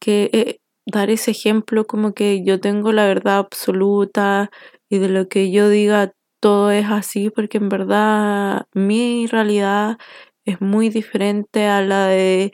que 0.00 0.30
eh, 0.32 0.60
dar 0.86 1.10
ese 1.10 1.32
ejemplo 1.32 1.86
como 1.86 2.14
que 2.14 2.44
yo 2.44 2.60
tengo 2.60 2.92
la 2.92 3.06
verdad 3.06 3.38
absoluta 3.38 4.50
y 4.88 4.98
de 4.98 5.08
lo 5.08 5.28
que 5.28 5.50
yo 5.52 5.68
diga 5.68 6.12
todo 6.40 6.70
es 6.70 6.86
así, 6.86 7.30
porque 7.30 7.58
en 7.58 7.68
verdad 7.68 8.66
mi 8.74 9.26
realidad 9.26 9.98
es 10.44 10.60
muy 10.60 10.88
diferente 10.90 11.66
a 11.66 11.82
la 11.82 12.06
de 12.06 12.52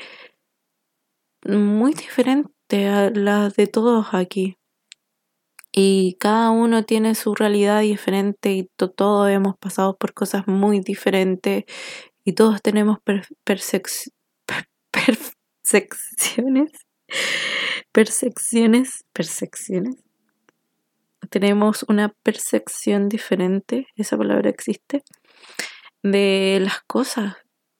muy 1.46 1.92
diferente 1.94 2.88
a 2.88 3.10
la 3.10 3.48
de 3.50 3.66
todos 3.66 4.08
aquí. 4.12 4.56
Y 5.72 6.16
cada 6.20 6.50
uno 6.50 6.84
tiene 6.84 7.14
su 7.14 7.34
realidad 7.34 7.80
diferente 7.80 8.52
y 8.52 8.68
todos 8.76 9.28
hemos 9.30 9.56
pasado 9.58 9.96
por 9.96 10.14
cosas 10.14 10.46
muy 10.46 10.80
diferentes 10.80 11.64
y 12.24 12.32
todos 12.34 12.62
tenemos 12.62 12.98
percepción 13.44 14.14
secciones, 15.64 16.70
percepciones, 17.92 19.04
percepciones. 19.12 19.96
Tenemos 21.30 21.84
una 21.88 22.10
percepción 22.22 23.08
diferente, 23.08 23.86
esa 23.96 24.16
palabra 24.16 24.50
existe, 24.50 25.02
de 26.02 26.58
las 26.62 26.82
cosas. 26.86 27.36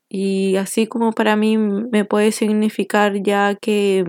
Y 0.09 0.57
así 0.57 0.87
como 0.87 1.13
para 1.13 1.37
mí 1.37 1.59
me 1.59 2.05
puede 2.05 2.33
significar 2.33 3.23
ya 3.23 3.55
que, 3.55 4.05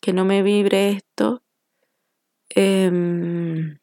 que 0.00 0.12
no 0.12 0.24
me 0.24 0.42
vibre 0.42 0.90
esto, 0.90 1.42
em, 2.50 3.78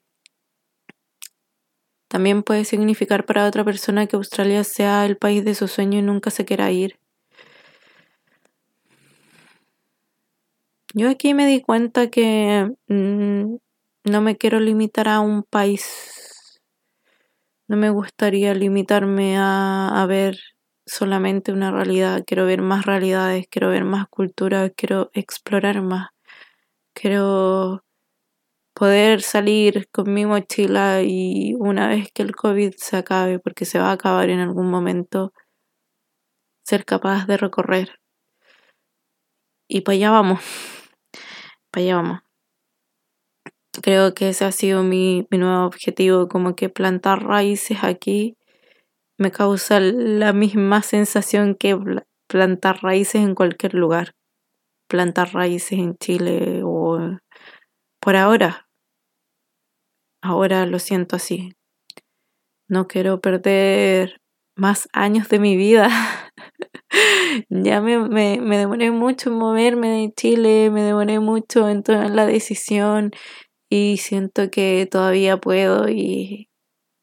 también 2.08 2.44
puede 2.44 2.66
significar 2.66 3.26
para 3.26 3.48
otra 3.48 3.64
persona 3.64 4.06
que 4.06 4.16
Australia 4.16 4.64
sea 4.64 5.06
el 5.06 5.18
país 5.18 5.44
de 5.44 5.56
su 5.56 5.68
sueño 5.68 6.00
y 6.00 6.04
nunca 6.04 6.30
se 6.30 6.46
quiera 6.46 6.70
ir. 6.72 7.00
Yo 10.96 11.10
aquí 11.10 11.34
me 11.34 11.48
di 11.48 11.60
cuenta 11.60 12.12
que 12.12 12.72
mm, 12.88 13.56
no 14.06 14.22
me 14.22 14.38
quiero 14.38 14.60
limitar 14.60 15.08
a 15.08 15.22
un 15.22 15.42
país. 15.42 16.62
No 17.68 17.78
me 17.78 17.90
gustaría 17.90 18.54
limitarme 18.54 19.36
a, 19.40 20.06
ver 20.08 20.38
solamente 20.86 21.52
una 21.52 21.72
realidad. 21.72 22.24
Quiero 22.28 22.46
ver 22.46 22.62
más 22.62 22.86
realidades, 22.86 23.48
quiero 23.50 23.70
ver 23.70 23.86
más 23.86 24.08
culturas, 24.08 24.72
quiero 24.76 25.10
explorar 25.14 25.82
más. 25.82 26.10
Quiero 26.94 27.84
poder 28.76 29.22
salir 29.24 29.90
con 29.92 30.14
mi 30.14 30.26
mochila 30.28 31.02
y 31.04 31.56
una 31.58 31.88
vez 31.88 32.12
que 32.14 32.24
el 32.24 32.36
COVID 32.36 32.76
se 32.78 32.98
acabe, 32.98 33.40
porque 33.40 33.66
se 33.66 33.80
va 33.80 33.90
a 33.90 33.94
acabar 33.94 34.30
en 34.30 34.40
algún 34.40 34.70
momento, 34.70 35.34
ser 36.64 36.86
capaz 36.86 37.26
de 37.28 37.38
recorrer. 37.38 38.00
Y 39.68 39.82
para 39.82 39.96
allá 39.96 40.12
vamos 40.12 40.83
para 41.74 41.84
allá 41.84 41.96
vamos. 41.96 42.20
Creo 43.82 44.14
que 44.14 44.30
ese 44.30 44.46
ha 44.46 44.52
sido 44.52 44.84
mi, 44.84 45.28
nuevo 45.32 45.66
objetivo, 45.66 46.28
como 46.28 46.56
que 46.56 46.70
plantar 46.70 47.24
raíces 47.24 47.80
aquí 47.84 48.38
me 49.18 49.32
causa 49.32 49.80
la 49.80 50.34
misma 50.34 50.82
sensación 50.84 51.56
que 51.56 51.78
plantar 52.28 52.84
raíces 52.84 53.22
en 53.24 53.36
cualquier 53.36 53.74
lugar. 53.74 54.14
Plantar 54.88 55.34
raíces 55.34 55.80
en 55.80 55.98
Chile 55.98 56.62
o 56.64 57.18
por 58.00 58.16
ahora. 58.16 58.68
Ahora 60.22 60.66
lo 60.66 60.78
siento 60.78 61.16
así. 61.16 61.54
No 62.68 62.88
quiero 62.88 63.22
perder 63.22 64.22
más 64.56 64.88
años 64.94 65.30
de 65.30 65.40
mi 65.40 65.58
vida 65.58 65.90
ya 67.50 67.82
me, 67.82 67.98
me, 68.00 68.40
me, 68.42 68.58
demoré 68.58 68.92
mucho 68.92 69.30
en 69.30 69.36
moverme 69.38 69.90
de 69.90 70.14
Chile, 70.14 70.70
me 70.72 70.82
demoré 70.84 71.20
mucho 71.20 71.70
en 71.70 71.84
tomar 71.84 72.12
la 72.12 72.26
decisión 72.26 73.12
y 73.70 73.98
siento 73.98 74.52
que 74.52 74.88
todavía 74.92 75.38
puedo 75.38 75.90
y 75.90 76.50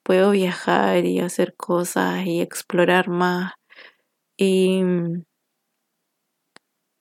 puedo 0.04 0.32
viajar 0.32 1.04
y 1.06 1.20
hacer 1.20 1.56
cosas 1.56 2.26
y 2.26 2.40
explorar 2.42 3.08
más 3.08 3.52
y, 4.38 4.82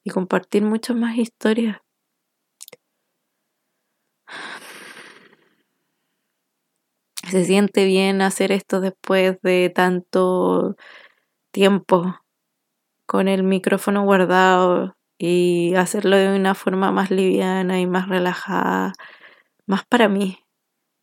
y 0.04 0.10
compartir 0.12 0.64
muchas 0.64 0.96
más 0.98 1.18
historias. 1.18 1.78
Se 7.30 7.46
siente 7.46 7.86
bien 7.86 8.22
hacer 8.22 8.52
esto 8.52 8.82
después 8.82 9.38
de 9.44 9.72
tanto 9.74 10.76
tiempo 11.52 12.16
con 13.10 13.28
el 13.28 13.42
micrófono 13.42 14.04
guardado 14.04 14.96
y 15.18 15.74
hacerlo 15.74 16.16
de 16.16 16.36
una 16.36 16.54
forma 16.54 16.92
más 16.92 17.10
liviana 17.10 17.82
y 17.82 17.88
más 17.88 18.08
relajada, 18.08 18.94
más 19.66 19.84
para 19.88 20.08
mí, 20.10 20.38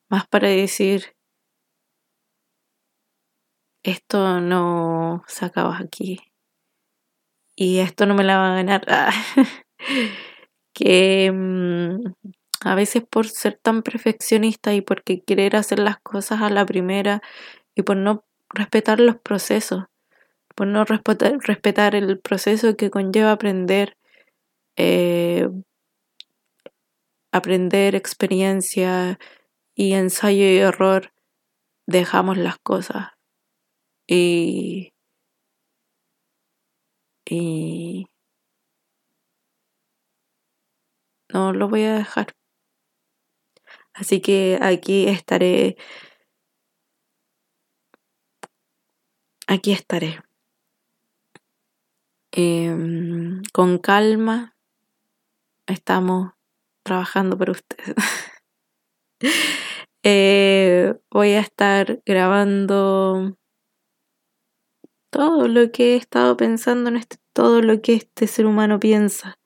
más 0.09 0.25
para 0.29 0.47
decir, 0.47 1.17
esto 3.83 4.41
no 4.41 5.25
se 5.27 5.47
acaba 5.47 5.79
aquí 5.79 6.21
y 7.57 7.81
esto 7.81 8.07
no 8.07 8.15
me 8.15 8.23
la 8.23 8.39
va 8.39 8.53
a 8.53 8.55
ganar. 8.55 8.87
que 10.75 11.33
mm, 11.33 12.13
a 12.61 12.75
veces 12.77 13.03
por 13.11 13.29
ser 13.29 13.59
tan 13.61 13.83
perfeccionista 13.83 14.75
y 14.75 14.81
porque 14.81 15.25
querer 15.25 15.57
hacer 15.57 15.81
las 15.81 15.99
cosas 15.99 16.41
a 16.41 16.51
la 16.51 16.65
primera 16.67 17.21
y 17.75 17.83
por 17.83 17.97
no 17.97 18.25
respetar 18.55 19.01
los 19.01 19.17
procesos 19.17 19.87
por 20.57 20.67
no 20.67 20.85
respetar, 20.85 21.95
el 21.95 22.19
proceso 22.19 22.77
que 22.77 22.91
conlleva 22.91 23.33
aprender, 23.33 23.97
eh, 24.77 25.49
aprender 27.33 27.95
experiencia 27.95 29.19
y 29.77 29.93
ensayo 29.95 30.45
y 30.45 30.59
error, 30.59 31.13
dejamos 31.87 32.39
las 32.39 32.59
cosas. 32.59 33.11
Y, 34.09 34.93
Y 37.29 38.07
no 41.33 41.53
lo 41.53 41.69
voy 41.69 41.83
a 41.85 41.95
dejar. 41.95 42.35
Así 43.95 44.21
que 44.21 44.59
aquí 44.63 45.09
estaré. 45.09 45.77
Aquí 49.49 49.73
estaré. 49.73 50.26
Em, 52.39 53.41
con 53.55 53.79
calma. 53.79 54.55
Estamos 55.67 56.33
trabajando 56.85 57.39
por 57.39 57.51
ustedes. 57.51 57.97
Eh, 60.09 60.95
voy 61.11 61.33
a 61.33 61.41
estar 61.41 62.01
grabando 62.07 63.37
todo 65.11 65.49
lo 65.49 65.73
que 65.73 65.95
he 65.95 65.97
estado 65.97 66.37
pensando 66.37 66.91
en 66.91 66.97
este, 66.97 67.17
todo 67.33 67.61
lo 67.61 67.83
que 67.83 67.95
este 67.95 68.29
ser 68.29 68.47
humano 68.47 68.79
piensa. 68.79 69.37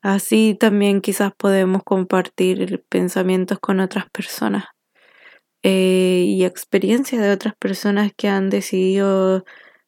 Así 0.00 0.56
también 0.58 1.02
quizás 1.02 1.34
podemos 1.36 1.82
compartir 1.82 2.82
pensamientos 2.88 3.58
con 3.58 3.80
otras 3.80 4.08
personas 4.08 4.64
eh, 5.62 6.24
y 6.26 6.46
experiencias 6.46 7.20
de 7.20 7.30
otras 7.30 7.54
personas 7.56 8.12
que 8.16 8.28
han 8.28 8.48
decidido 8.48 9.44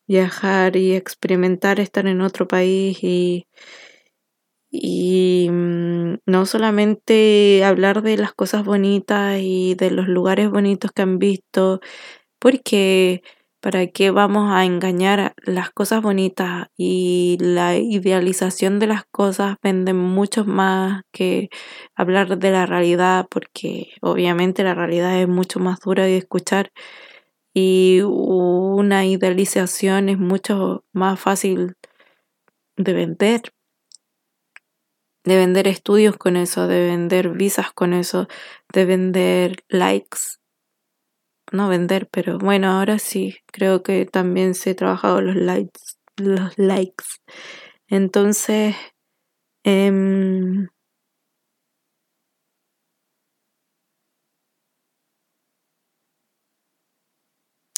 viajar 0.06 0.76
y 0.76 0.94
experimentar 0.94 1.80
estar 1.80 2.06
en 2.06 2.20
otro 2.22 2.46
país 2.48 2.98
y, 3.02 3.46
y 4.70 5.48
mm, 5.50 6.16
no 6.26 6.46
solamente 6.46 7.64
hablar 7.64 8.02
de 8.02 8.16
las 8.16 8.32
cosas 8.34 8.64
bonitas 8.64 9.38
y 9.40 9.74
de 9.76 9.90
los 9.90 10.08
lugares 10.08 10.50
bonitos 10.50 10.92
que 10.92 11.02
han 11.02 11.18
visto, 11.18 11.80
porque 12.40 13.22
¿Para 13.62 13.86
qué 13.86 14.10
vamos 14.10 14.52
a 14.52 14.66
engañar? 14.66 15.34
Las 15.42 15.70
cosas 15.70 16.02
bonitas 16.02 16.68
y 16.76 17.38
la 17.40 17.76
idealización 17.78 18.78
de 18.78 18.86
las 18.88 19.04
cosas 19.10 19.56
venden 19.62 19.96
mucho 19.96 20.44
más 20.44 21.02
que 21.12 21.48
hablar 21.96 22.38
de 22.38 22.50
la 22.50 22.66
realidad, 22.66 23.26
porque 23.30 23.92
obviamente 24.02 24.64
la 24.64 24.74
realidad 24.74 25.18
es 25.18 25.28
mucho 25.28 25.60
más 25.60 25.80
dura 25.80 26.04
de 26.04 26.18
escuchar 26.18 26.72
y 27.54 28.00
una 28.02 29.06
idealización 29.06 30.10
es 30.10 30.18
mucho 30.18 30.84
más 30.92 31.18
fácil 31.20 31.76
de 32.76 32.92
vender. 32.92 33.42
De 35.24 35.36
vender 35.36 35.68
estudios 35.68 36.18
con 36.18 36.36
eso, 36.36 36.66
de 36.66 36.86
vender 36.86 37.30
visas 37.30 37.72
con 37.72 37.94
eso, 37.94 38.28
de 38.72 38.84
vender 38.84 39.64
likes 39.68 40.18
no 41.52 41.68
vender, 41.68 42.08
pero 42.10 42.38
bueno, 42.38 42.68
ahora 42.68 42.98
sí, 42.98 43.36
creo 43.46 43.82
que 43.82 44.06
también 44.06 44.54
se 44.54 44.70
ha 44.70 44.76
trabajado 44.76 45.20
los 45.20 45.36
likes, 45.36 45.80
los 46.16 46.58
likes. 46.58 47.04
Entonces, 47.88 48.76
em, 49.64 50.68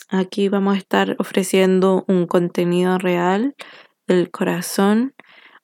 aquí 0.09 0.49
vamos 0.49 0.75
a 0.75 0.79
estar 0.79 1.16
ofreciendo 1.19 2.05
un 2.09 2.27
contenido 2.27 2.99
real 2.99 3.55
del 4.07 4.31
corazón. 4.31 5.14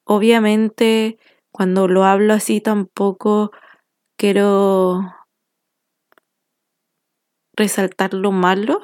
Obviamente, 0.04 1.18
cuando 1.52 1.88
lo 1.88 2.04
hablo 2.04 2.34
así 2.34 2.60
tampoco 2.60 3.52
quiero 4.16 5.02
resaltar 7.56 8.14
lo 8.14 8.32
malo, 8.32 8.80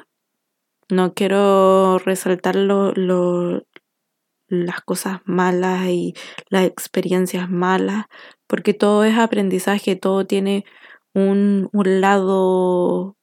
no 0.89 1.13
quiero 1.13 1.99
resaltar 1.99 2.55
lo, 2.55 2.93
las 4.47 4.81
cosas 4.81 5.19
malas 5.25 5.87
y 5.87 6.13
las 6.49 6.65
experiencias 6.65 7.49
malas, 7.49 8.05
porque 8.47 8.73
todo 8.73 9.03
es 9.03 9.17
aprendizaje, 9.17 9.95
todo 9.95 10.25
tiene 10.25 10.65
un, 11.13 11.69
un 11.73 12.01
lado 12.01 13.18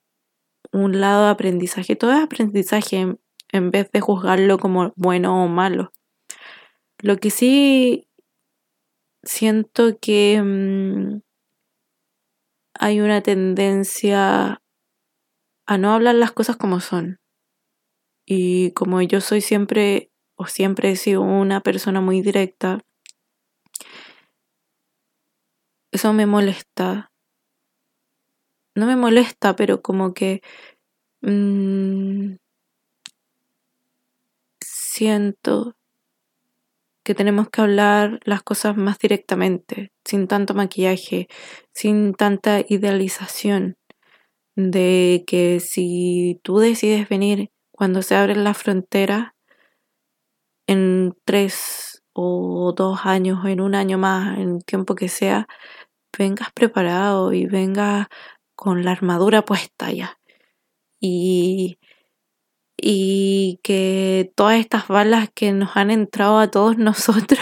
un 0.77 1.01
lado 1.01 1.25
de 1.25 1.31
aprendizaje, 1.31 1.97
todo 1.97 2.12
es 2.12 2.23
aprendizaje 2.23 3.17
en, 3.53 3.71
vez 3.71 3.91
de 3.93 4.01
juzgarlo 4.01 4.59
como 4.59 4.93
bueno 4.97 5.45
o 5.45 5.49
malo. 5.49 5.93
Lo 6.99 7.17
que 7.19 7.31
sí 7.31 8.09
siento 9.23 9.99
que 10.01 10.41
mm, 10.43 11.21
hay 12.79 13.01
una 13.01 13.23
tendencia 13.23 14.62
a 15.67 15.79
no 15.79 15.93
hablar 15.93 16.15
las 16.15 16.33
cosas 16.33 16.57
como 16.57 16.81
son. 16.81 17.19
Y 18.27 18.73
como 18.73 19.03
yo 19.03 19.21
soy 19.21 19.41
siempre 19.41 20.11
o 20.37 20.47
siempre 20.47 20.91
he 20.91 20.97
sido 20.97 21.23
una 21.23 21.61
persona 21.61 22.01
muy 22.01 22.21
directa, 22.23 22.85
eso 25.93 26.12
me 26.12 26.27
molesta. 26.27 27.11
No 28.77 28.85
me 28.87 28.95
molesta, 28.95 29.57
pero 29.57 29.81
como 29.81 30.12
que 30.12 30.43
mmm, 31.23 32.37
siento 34.61 35.75
que 37.03 37.15
tenemos 37.15 37.49
que 37.49 37.62
hablar 37.62 38.21
las 38.25 38.43
cosas 38.43 38.77
más 38.77 38.99
directamente, 38.99 39.93
sin 40.05 40.29
tanto 40.29 40.53
maquillaje, 40.53 41.29
sin 41.73 42.12
tanta 42.12 42.61
idealización 42.69 43.79
de 44.57 45.25
que 45.27 45.61
si 45.61 46.39
tú 46.43 46.59
decides 46.59 47.09
venir 47.09 47.51
cuando 47.71 48.03
se 48.03 48.15
abren 48.15 48.45
las 48.45 48.59
fronteras 48.59 49.33
en 50.67 51.15
tres 51.25 52.03
o 52.12 52.75
dos 52.77 53.01
años 53.05 53.39
o 53.43 53.49
en 53.49 53.62
un 53.62 53.75
año 53.75 53.97
más, 53.97 54.39
en 54.39 54.57
el 54.57 54.65
tiempo 54.67 54.95
que 54.95 55.09
sea, 55.09 55.47
vengas 56.19 56.53
preparado 56.53 57.33
y 57.33 57.47
vengas 57.47 58.09
con 58.57 58.85
la 58.85 58.92
armadura 58.92 59.45
puesta 59.45 59.92
ya. 59.92 60.19
Y, 61.01 61.79
y 62.77 63.61
que 63.62 64.33
todas 64.35 64.59
estas 64.59 64.88
balas 64.88 65.31
que 65.35 65.53
nos 65.53 65.77
han 65.77 65.90
entrado 65.90 66.38
a 66.38 66.51
todos 66.51 66.79
nosotros 66.79 67.40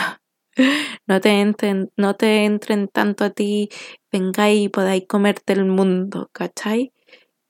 no 1.06 1.20
te 1.20 1.40
entren, 1.40 1.90
no 1.96 2.14
te 2.16 2.44
entren 2.44 2.88
tanto 2.88 3.24
a 3.24 3.30
ti, 3.30 3.70
vengáis 4.12 4.66
y 4.66 4.68
podáis 4.68 5.06
comerte 5.08 5.52
el 5.54 5.64
mundo, 5.64 6.30
¿cachai? 6.32 6.92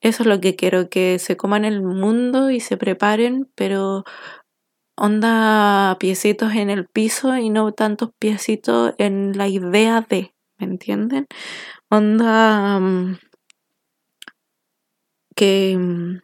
Eso 0.01 0.23
es 0.23 0.27
lo 0.29 0.41
que 0.41 0.57
quiero, 0.57 0.89
que 0.91 1.19
se 1.19 1.37
coman 1.37 1.65
el 1.65 1.83
mundo 1.83 2.51
y 2.51 2.61
se 2.61 2.77
preparen, 2.77 3.51
pero 3.55 4.05
onda 4.97 5.97
piecitos 5.99 6.55
en 6.55 6.71
el 6.71 6.87
piso 6.87 7.37
y 7.37 7.51
no 7.51 7.73
tantos 7.73 8.11
piecitos 8.19 8.95
en 8.99 9.37
la 9.37 9.49
idea 9.49 10.03
de, 10.03 10.35
¿me 10.59 10.67
entienden? 10.67 11.27
Onda 11.91 12.79
mm, 12.81 13.19
que, 15.35 15.77
mm, 15.79 16.21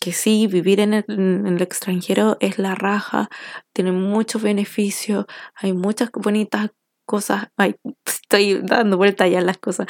que 0.00 0.12
sí, 0.12 0.46
vivir 0.46 0.80
en 0.80 0.94
el, 0.94 1.04
en 1.08 1.46
el, 1.46 1.62
extranjero 1.62 2.36
es 2.40 2.58
la 2.58 2.74
raja, 2.74 3.28
tiene 3.74 3.92
muchos 3.92 4.42
beneficios, 4.42 5.26
hay 5.54 5.72
muchas 5.72 6.10
bonitas 6.12 6.70
cosas, 7.06 7.48
ay, 7.56 7.76
estoy 8.06 8.60
dando 8.62 8.96
vuelta 8.96 9.26
ya 9.28 9.40
las 9.40 9.58
cosas. 9.58 9.86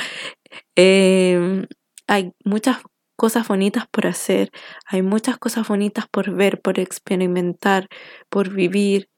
Eh, 0.76 1.66
hay 2.06 2.32
muchas 2.44 2.78
cosas 3.16 3.48
bonitas 3.48 3.86
por 3.90 4.06
hacer, 4.06 4.50
hay 4.86 5.02
muchas 5.02 5.38
cosas 5.38 5.68
bonitas 5.68 6.06
por 6.08 6.30
ver, 6.34 6.60
por 6.60 6.78
experimentar, 6.80 7.88
por 8.30 8.50
vivir. 8.50 9.08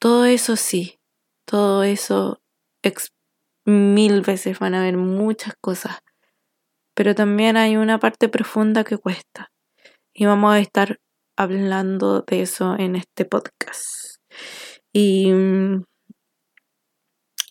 Todo 0.00 0.24
eso 0.26 0.56
sí, 0.56 0.98
todo 1.44 1.82
eso 1.82 2.40
mil 3.66 4.22
veces 4.22 4.58
van 4.58 4.74
a 4.74 4.80
haber 4.80 4.96
muchas 4.96 5.54
cosas, 5.60 5.98
pero 6.98 7.14
también 7.14 7.56
hay 7.56 7.76
una 7.76 8.00
parte 8.00 8.28
profunda 8.28 8.82
que 8.82 8.98
cuesta 8.98 9.52
y 10.12 10.26
vamos 10.26 10.52
a 10.52 10.58
estar 10.58 10.98
hablando 11.36 12.22
de 12.22 12.42
eso 12.42 12.74
en 12.76 12.96
este 12.96 13.24
podcast. 13.24 14.16
Y, 14.92 15.32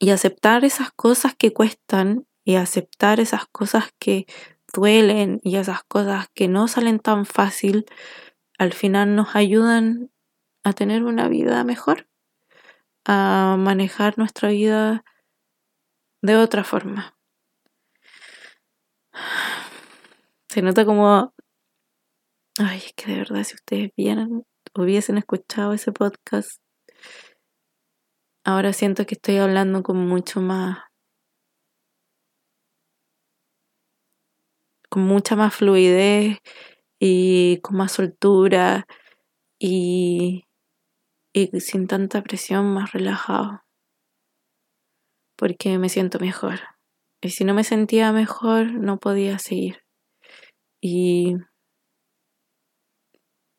y 0.02 0.10
aceptar 0.10 0.66
esas 0.66 0.92
cosas 0.92 1.34
que 1.34 1.54
cuestan 1.54 2.26
y 2.44 2.56
aceptar 2.56 3.22
esas 3.22 3.46
cosas 3.50 3.86
que 3.98 4.26
duelen 4.74 5.40
y 5.44 5.56
esas 5.56 5.82
cosas 5.86 6.28
que 6.36 6.50
no 6.50 6.68
salen 6.68 7.00
tan 7.00 7.26
fácil, 7.26 7.86
al 8.58 8.74
final 8.74 9.16
nos 9.16 9.34
ayudan 9.34 10.12
a 10.66 10.74
tener 10.74 11.06
una 11.06 11.30
vida 11.30 11.64
mejor, 11.64 12.10
a 13.06 13.56
manejar 13.58 14.18
nuestra 14.18 14.50
vida 14.50 15.06
de 16.22 16.36
otra 16.36 16.66
forma. 16.66 17.17
Se 20.50 20.62
nota 20.62 20.86
como... 20.86 21.34
Ay, 22.60 22.78
es 22.78 22.94
que 22.94 23.12
de 23.12 23.18
verdad 23.20 23.44
si 23.44 23.56
ustedes 23.56 23.92
vieran, 23.96 24.44
hubiesen 24.74 25.18
escuchado 25.18 25.74
ese 25.74 25.92
podcast, 25.92 26.60
ahora 28.44 28.74
siento 28.74 29.06
que 29.06 29.16
estoy 29.16 29.38
hablando 29.38 29.84
con 29.84 29.98
mucho 29.98 30.42
más 30.42 30.80
con 34.90 35.04
mucha 35.04 35.36
más 35.36 35.54
fluidez 35.54 36.40
y 37.00 37.60
con 37.62 37.78
más 37.78 37.92
soltura 37.92 38.88
y, 39.60 40.46
y 41.34 41.60
sin 41.60 41.88
tanta 41.88 42.24
presión, 42.24 42.74
más 42.74 42.94
relajado. 42.94 43.62
Porque 45.38 45.78
me 45.78 45.90
siento 45.90 46.20
mejor. 46.20 46.60
Y 47.22 47.30
si 47.30 47.44
no 47.44 47.54
me 47.54 47.64
sentía 47.64 48.12
mejor, 48.12 48.72
no 48.74 48.98
podía 48.98 49.38
seguir. 49.40 49.87
Y, 50.90 51.36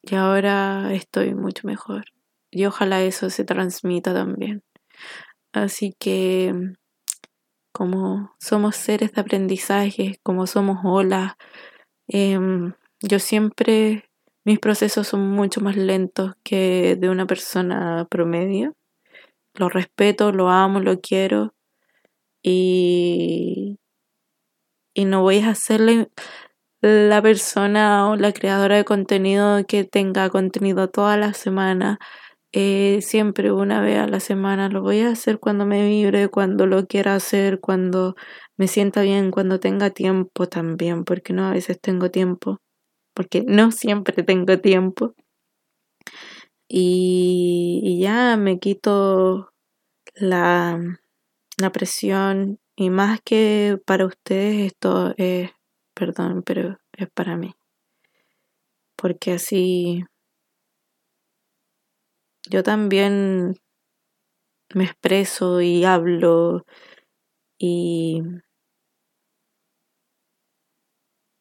y 0.02 0.14
ahora 0.14 0.94
estoy 0.94 1.34
mucho 1.34 1.66
mejor. 1.66 2.06
Y 2.50 2.64
ojalá 2.64 3.02
eso 3.02 3.28
se 3.28 3.44
transmita 3.44 4.14
también. 4.14 4.62
Así 5.52 5.94
que 5.98 6.54
como 7.70 8.34
somos 8.40 8.76
seres 8.76 9.12
de 9.12 9.20
aprendizaje, 9.20 10.18
como 10.22 10.46
somos 10.46 10.78
olas, 10.84 11.34
em, 12.08 12.72
yo 13.02 13.18
siempre, 13.18 14.10
mis 14.46 14.58
procesos 14.58 15.06
son 15.08 15.28
mucho 15.30 15.60
más 15.60 15.76
lentos 15.76 16.32
que 16.42 16.96
de 16.98 17.10
una 17.10 17.26
persona 17.26 18.06
promedio. 18.10 18.74
Lo 19.54 19.68
respeto, 19.68 20.32
lo 20.32 20.48
amo, 20.48 20.80
lo 20.80 21.00
quiero 21.00 21.52
y, 22.42 23.78
y 24.94 25.04
no 25.04 25.22
voy 25.22 25.40
a 25.40 25.50
hacerle 25.50 26.08
la 26.80 27.20
persona 27.22 28.08
o 28.08 28.16
la 28.16 28.32
creadora 28.32 28.76
de 28.76 28.84
contenido 28.84 29.64
que 29.66 29.84
tenga 29.84 30.30
contenido 30.30 30.88
toda 30.88 31.16
la 31.16 31.34
semana 31.34 31.98
eh, 32.52 33.00
siempre 33.02 33.52
una 33.52 33.80
vez 33.82 33.98
a 33.98 34.06
la 34.08 34.20
semana. 34.20 34.68
Lo 34.70 34.82
voy 34.82 35.00
a 35.00 35.10
hacer 35.10 35.38
cuando 35.40 35.66
me 35.66 35.88
vibre, 35.88 36.28
cuando 36.28 36.66
lo 36.66 36.86
quiera 36.86 37.14
hacer, 37.16 37.60
cuando 37.60 38.16
me 38.56 38.68
sienta 38.68 39.02
bien, 39.02 39.30
cuando 39.30 39.60
tenga 39.60 39.90
tiempo 39.90 40.48
también, 40.48 41.04
porque 41.04 41.32
no 41.32 41.46
a 41.46 41.52
veces 41.52 41.80
tengo 41.80 42.10
tiempo, 42.10 42.58
porque 43.14 43.44
no 43.46 43.72
siempre 43.72 44.22
tengo 44.24 44.58
tiempo. 44.60 45.14
Y, 46.68 47.80
y 47.82 48.00
ya 48.00 48.36
me 48.36 48.58
quito 48.58 49.50
la, 50.14 50.80
la 51.58 51.72
presión 51.72 52.58
y 52.76 52.90
más 52.90 53.20
que 53.24 53.78
para 53.86 54.06
ustedes 54.06 54.66
esto 54.72 55.14
es, 55.18 55.50
perdón, 55.98 56.44
pero 56.44 56.78
es 56.92 57.10
para 57.10 57.36
mí. 57.36 57.54
Porque 58.96 59.32
así 59.32 60.04
yo 62.48 62.62
también 62.62 63.54
me 64.74 64.84
expreso 64.84 65.60
y 65.60 65.84
hablo 65.84 66.64
y, 67.58 68.22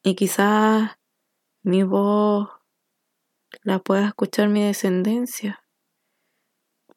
y 0.03 0.15
quizás 0.15 0.97
mi 1.63 1.83
voz 1.83 2.49
la 3.61 3.77
pueda 3.77 4.07
escuchar 4.07 4.49
mi 4.49 4.63
descendencia 4.63 5.63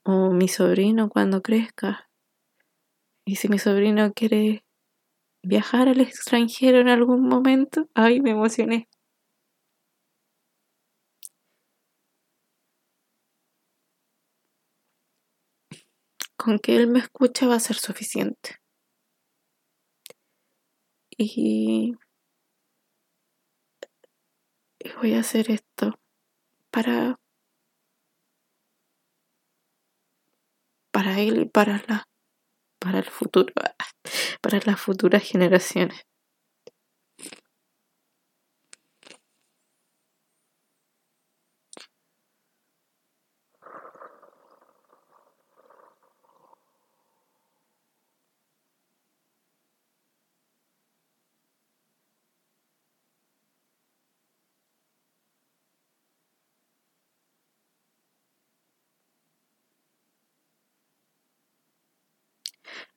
o 0.05 0.31
mi 0.31 0.49
sobrino 0.49 1.11
cuando 1.11 1.43
crezca. 1.43 2.09
Y 3.27 3.37
si 3.37 3.49
mi 3.49 3.59
sobrino 3.59 4.13
quiere 4.13 4.65
viajar 5.43 5.89
al 5.89 6.01
extranjero 6.01 6.81
en 6.81 6.89
algún 6.89 7.29
momento, 7.29 7.89
ay, 7.95 8.21
me 8.21 8.31
emocioné. 8.31 8.89
con 16.41 16.59
que 16.59 16.75
él 16.77 16.87
me 16.89 17.01
escuche 17.01 17.47
va 17.47 17.57
a 17.57 17.61
ser 17.61 17.77
suficiente. 17.77 18.57
Y, 21.19 21.95
voy 24.97 25.15
a 25.15 25.21
hacer 25.21 25.51
esto 25.51 25.99
para 26.71 27.19
para 30.93 31.21
él 31.21 31.41
y 31.43 31.45
para 31.47 31.83
la 31.89 32.10
para 32.81 32.99
el 32.99 33.05
futuro, 33.05 33.53
para 34.41 34.61
las 34.65 34.81
futuras 34.81 35.23
generaciones. 35.23 36.10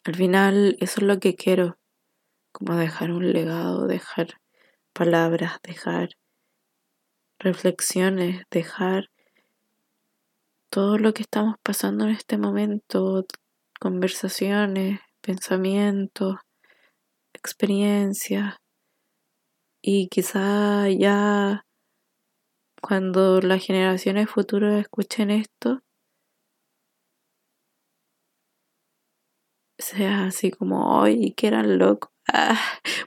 Al 0.05 0.15
final 0.15 0.75
eso 0.81 0.99
es 0.99 1.07
lo 1.07 1.19
que 1.19 1.35
quiero, 1.35 1.77
como 2.51 2.75
dejar 2.75 3.11
un 3.11 3.31
legado, 3.31 3.87
dejar 3.87 4.41
palabras, 4.91 5.59
dejar 5.63 6.09
reflexiones, 7.39 8.43
dejar 8.51 9.09
todo 10.69 10.97
lo 10.97 11.13
que 11.13 11.21
estamos 11.21 11.55
pasando 11.63 12.03
en 12.03 12.11
este 12.11 12.37
momento, 12.37 13.25
conversaciones, 13.79 14.99
pensamientos, 15.21 16.35
experiencias. 17.31 18.55
Y 19.81 20.09
quizá 20.09 20.89
ya 20.89 21.65
cuando 22.81 23.39
las 23.39 23.63
generaciones 23.65 24.29
futuras 24.29 24.81
escuchen 24.81 25.31
esto, 25.31 25.81
sea 29.77 30.25
así 30.25 30.51
como, 30.51 30.99
hoy 30.99 31.33
que 31.33 31.47
eran 31.47 31.77
locos. 31.77 32.11
Ah, 32.31 32.59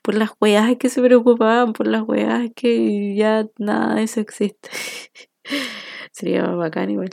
por 0.03 0.15
las 0.15 0.31
weas 0.41 0.77
que 0.77 0.91
se 0.91 1.01
preocupaban, 1.03 1.73
por 1.73 1.87
las 1.87 2.03
weas 2.03 2.51
que 2.55 3.15
ya 3.17 3.47
nada 3.59 3.95
de 3.97 4.03
eso 4.03 4.21
existe. 4.21 4.69
Sería 6.13 6.43
bacán 6.47 6.91
igual. 6.91 7.11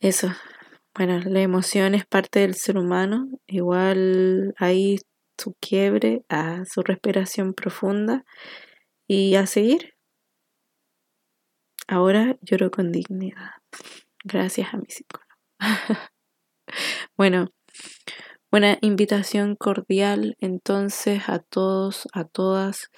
Eso. 0.00 0.28
Bueno, 0.94 1.20
la 1.20 1.40
emoción 1.40 1.94
es 1.94 2.06
parte 2.06 2.40
del 2.40 2.54
ser 2.54 2.78
humano. 2.78 3.28
Igual 3.46 4.54
ahí 4.58 4.98
su 5.38 5.54
quiebre, 5.60 6.24
a 6.28 6.64
su 6.64 6.82
respiración 6.82 7.54
profunda 7.54 8.24
y 9.06 9.36
a 9.36 9.46
seguir. 9.46 9.94
Ahora 11.86 12.36
lloro 12.42 12.70
con 12.70 12.92
dignidad. 12.92 13.52
Gracias 14.24 14.74
a 14.74 14.76
mi 14.76 14.86
psicólogo. 14.88 15.28
bueno, 17.16 17.48
una 18.50 18.78
invitación 18.80 19.56
cordial 19.56 20.36
entonces 20.40 21.28
a 21.28 21.38
todos, 21.38 22.08
a 22.12 22.24
todas 22.24 22.90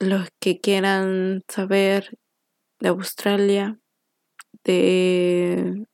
los 0.00 0.28
que 0.40 0.60
quieran 0.60 1.42
saber 1.48 2.18
de 2.80 2.88
Australia, 2.88 3.78
de... 4.64 5.86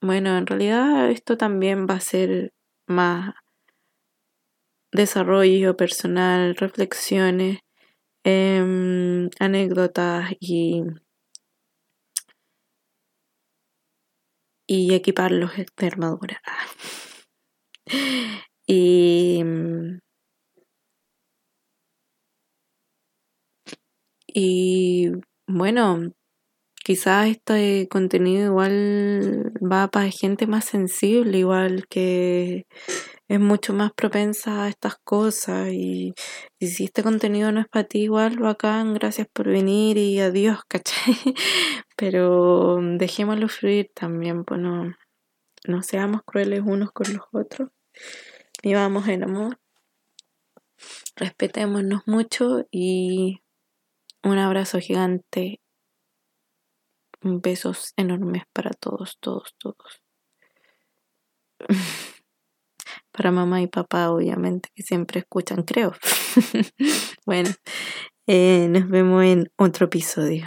Bueno, 0.00 0.36
en 0.36 0.46
realidad 0.46 1.10
esto 1.10 1.38
también 1.38 1.86
va 1.88 1.94
a 1.94 2.00
ser 2.00 2.52
más 2.86 3.34
desarrollo 4.92 5.76
personal, 5.76 6.56
reflexiones, 6.56 7.58
em, 8.22 9.28
anécdotas 9.40 10.32
y, 10.40 10.82
y 14.74 14.94
equiparlos 14.94 15.52
de 15.56 15.86
armadura. 15.86 16.40
Y, 18.66 19.42
y 24.26 25.10
bueno, 25.46 26.12
quizás 26.84 27.28
este 27.28 27.88
contenido 27.88 28.46
igual 28.46 29.52
va 29.60 29.88
para 29.88 30.10
gente 30.10 30.46
más 30.46 30.66
sensible, 30.66 31.38
igual 31.38 31.86
que 31.88 32.66
es 33.28 33.40
mucho 33.40 33.72
más 33.72 33.92
propensa 33.92 34.64
a 34.64 34.68
estas 34.68 34.96
cosas 35.02 35.68
y, 35.72 36.14
y 36.58 36.66
si 36.68 36.84
este 36.84 37.02
contenido 37.02 37.52
no 37.52 37.60
es 37.60 37.68
para 37.68 37.84
ti 37.84 38.02
igual 38.02 38.38
bacán, 38.38 38.94
gracias 38.94 39.28
por 39.32 39.48
venir 39.48 39.96
y 39.96 40.20
adiós, 40.20 40.60
¿cachai? 40.68 41.16
Pero 41.96 42.78
dejémoslo 42.98 43.48
fluir 43.48 43.90
también, 43.94 44.44
pues 44.44 44.60
no, 44.60 44.94
no 45.66 45.82
seamos 45.82 46.22
crueles 46.24 46.62
unos 46.64 46.92
con 46.92 47.12
los 47.14 47.26
otros, 47.32 47.70
vivamos 48.62 49.08
en 49.08 49.24
amor, 49.24 49.58
respetémonos 51.16 52.02
mucho 52.06 52.66
y 52.70 53.40
un 54.22 54.38
abrazo 54.38 54.80
gigante, 54.80 55.60
besos 57.22 57.94
enormes 57.96 58.44
para 58.52 58.70
todos, 58.70 59.16
todos, 59.20 59.54
todos. 59.58 60.02
para 63.16 63.30
mamá 63.30 63.62
y 63.62 63.68
papá, 63.68 64.10
obviamente, 64.10 64.68
que 64.74 64.82
siempre 64.82 65.20
escuchan, 65.20 65.62
creo. 65.62 65.94
bueno, 67.26 67.50
eh, 68.26 68.66
nos 68.68 68.88
vemos 68.88 69.24
en 69.24 69.50
otro 69.56 69.86
episodio. 69.86 70.46